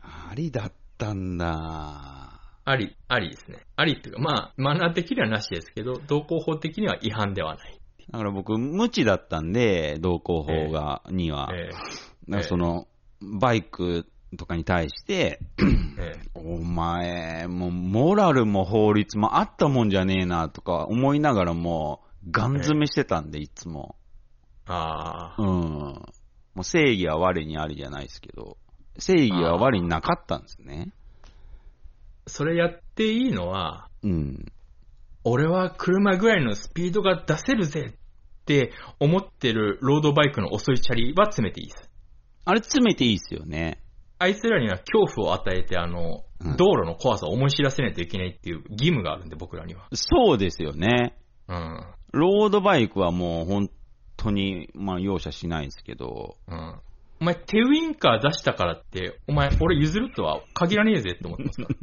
[0.00, 2.40] ありだったんだ。
[2.64, 3.66] あり、ありですね。
[3.76, 7.77] ありっていうか、まあ、マナー的にはなしですけど、道交法的には違反ではない。
[8.10, 11.50] だから僕、無知だったんで、道交法が、には。
[11.52, 12.86] えだからその、
[13.20, 14.06] バイク
[14.36, 15.40] とかに対して、
[15.98, 23.96] ええお前、もう、モラルも法律もあったもんじゃねえな、とか思いながらも、ガン詰めしてたんで、いつも。
[24.66, 25.48] ああ、うん。
[25.48, 28.56] もう正義は我にありじゃないですけど、
[28.98, 30.92] 正義は我になかったんですね。
[32.26, 34.52] それやっていいのは、うん。
[35.24, 41.90] 俺は車ぐらいのスピードが出せるぜって思ってるロードバイクの遅いチャリは詰めていいです。
[42.44, 43.82] あれ詰めていいっすよね。
[44.18, 49.88] あいつらには恐怖を与えて、あの、うん道路の怖さを思い知らせないといけないっていう義務があるんで、僕らには。
[49.92, 51.16] そうですよね。
[51.48, 51.84] うん。
[52.12, 53.70] ロードバイクはもう本
[54.16, 56.80] 当に、まあ容赦しないですけど、うん。
[57.20, 61.76] お前、手ウィンカー出したからって、お前、俺譲るとは限らねえぜって思ってますから。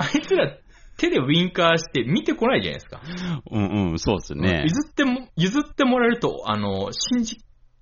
[0.06, 0.58] あいつら、
[0.96, 3.02] 手でウィンカーして見てこないじゃないですか。
[3.50, 4.64] うんうん、そうですね。
[4.64, 7.36] 譲っても、譲ってもらえると、あの、信じ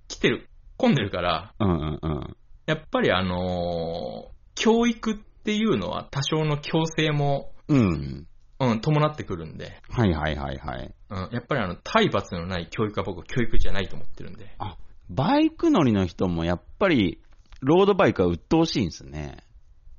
[0.08, 2.36] きてる、混んでるから、うんうんうん。
[2.66, 8.26] やっぱりあのー教育っていうのは多少の強制も、うん。
[8.60, 10.94] うん、伴ってくるんで、はいはいはいはい。
[11.10, 14.54] うん、やっぱりあの、体罰のない教育は僕は教育じゃないと思ってるんで。
[14.58, 14.76] あ、
[15.10, 17.20] バイク乗りの人もやっぱり、
[17.60, 19.38] ロードバイクは鬱陶しいんですね。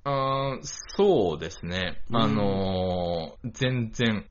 [0.05, 0.59] あー
[0.95, 2.03] そうですね。
[2.13, 4.25] あのー全然、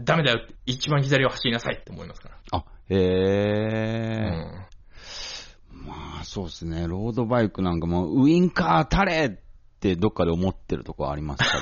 [0.00, 2.36] ダメだよって、一番左を走りなさいって思いますから。
[2.52, 4.28] あ、へえ。
[4.30, 4.68] うん
[5.86, 6.86] まあそうですね。
[6.86, 9.38] ロードバイクなんかもうウインカー垂れっ
[9.80, 11.60] てどっかで思ってるとこありますから、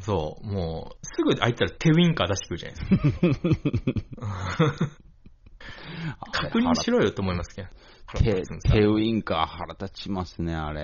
[0.02, 2.96] そう、もう、すぐあいつら手ウィンカー出してくるじゃないです
[4.16, 4.74] か。
[6.32, 7.68] 確認しろよと思いますけど。
[8.16, 10.82] 手、手ウインカー腹立ちますね、あれ。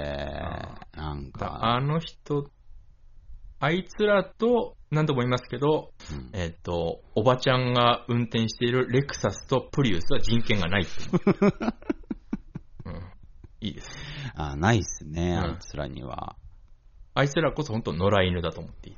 [0.94, 1.74] なんだか。
[1.74, 2.50] あの人、
[3.58, 11.48] あいつらと、何度も言いますけど、うんえっ、と、おばちゃんが運転しているレクサスとプリウスは人権がないって思
[12.84, 13.02] う うん。
[13.60, 13.88] いいです。
[14.34, 16.36] あ、ないっすね、うんあいつらには。
[17.14, 18.96] あいつらこそ本当野良犬だと思っていい。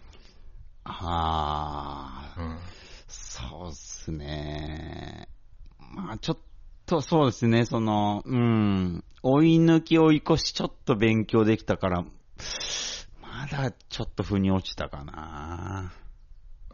[0.84, 2.59] ああ、うん。
[3.06, 5.28] そうっすね。
[5.78, 6.38] まあちょっ
[6.89, 15.93] とそうですね、その、うん、追い抜き追い越しちょっと勉強できたから、まだちょっと腑に落ちたかな。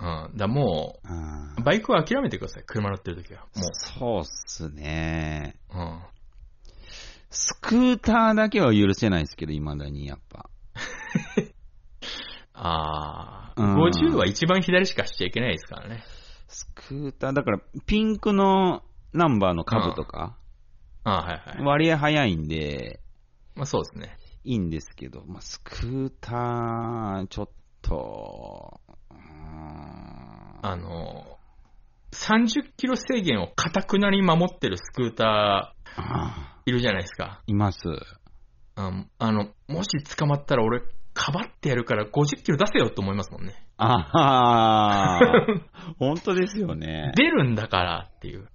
[0.01, 0.37] うん。
[0.37, 2.65] だもうんう、バイクは諦めてください。
[2.65, 3.41] 車乗ってるときは。
[3.41, 5.57] もそうっすね。
[5.73, 5.79] う。
[5.79, 6.01] うん。
[7.31, 10.49] スクーターだけは許せないですけど、未だにやっぱ。
[12.55, 16.05] ああ、うん50は一番左しかしちゃいけないですからね。
[16.47, 18.85] スクーター、だから、ピンクの
[19.15, 20.37] ナンバーの株とか、
[21.05, 21.65] ああ、はいはい。
[21.65, 23.01] 割合早いんで、
[23.55, 24.19] まあそうですね。
[24.45, 27.49] いいんですけど、まあ、スクーター、ちょっ
[27.81, 28.81] と、
[29.11, 31.39] うーんあの、
[32.13, 37.43] 30キロ制限をかたくなに守ってるスクータあーいるじゃないですか。
[37.47, 37.79] います。
[38.77, 40.83] ああの、もし捕まったら俺、
[41.15, 43.55] かばってやるから50キロ出せよと思いますもんね。
[43.77, 45.21] ああ、
[45.99, 47.13] 本当ですよね。
[47.17, 48.49] 出るんだからっていう。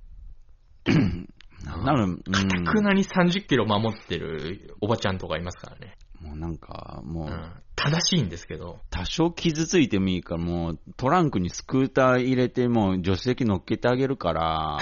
[1.66, 2.32] なる、うん、か
[2.66, 5.98] たくなに30キロ守ってるおばちゃんとかいますからね。
[6.22, 7.54] もうなんか、もう、うん。
[7.76, 8.80] 正しいんですけど。
[8.90, 14.80] 多少傷ついてもいいから、もうトランクにスクーター入れて、もう助手席乗っけてあげるから、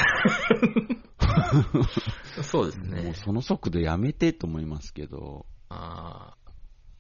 [2.42, 3.14] そうですもうね。
[3.14, 6.48] その速度やめてと思いますけど、あー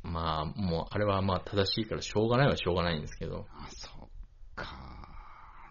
[0.03, 3.45] まあ、もう、あれはまあ正しいからしょうがないはしょうがないんですけど。
[3.51, 4.09] あ、そっ
[4.55, 5.09] か。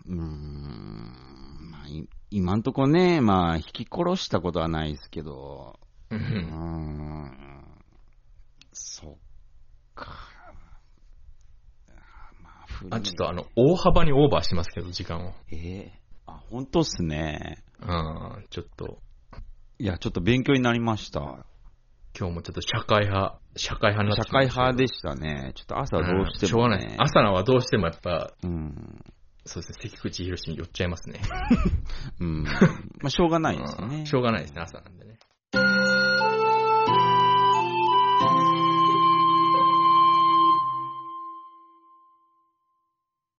[0.06, 1.70] うーん。
[1.70, 5.78] まあ、い今んとこね、まあ、引き殺したことはないですけど、
[6.10, 7.32] うん。
[8.72, 9.14] そっ
[9.94, 10.12] か。
[12.90, 15.32] まあ、ちょっとあの、大幅にオーバーしてますけど、時間を。
[15.50, 16.30] えー？
[16.30, 17.62] あ、本当っすね。
[17.80, 18.98] うん、ちょっと、
[19.78, 21.20] いや、ちょっと勉強になりました。
[22.18, 25.52] 今日もちょっと社会派、社会派になって社会派ででしたね。
[25.54, 26.94] ちょっと朝どうしても、ねしょうがない。
[26.98, 29.04] 朝のはどうしてもやっぱ、うん。
[29.46, 31.20] そうですね、関口宏に寄っちゃいますね。
[32.20, 32.42] うん。
[32.42, 32.50] ま
[33.04, 33.86] あ、しょうがないですね。
[33.98, 35.15] うんしょうがないですね、朝なんでね。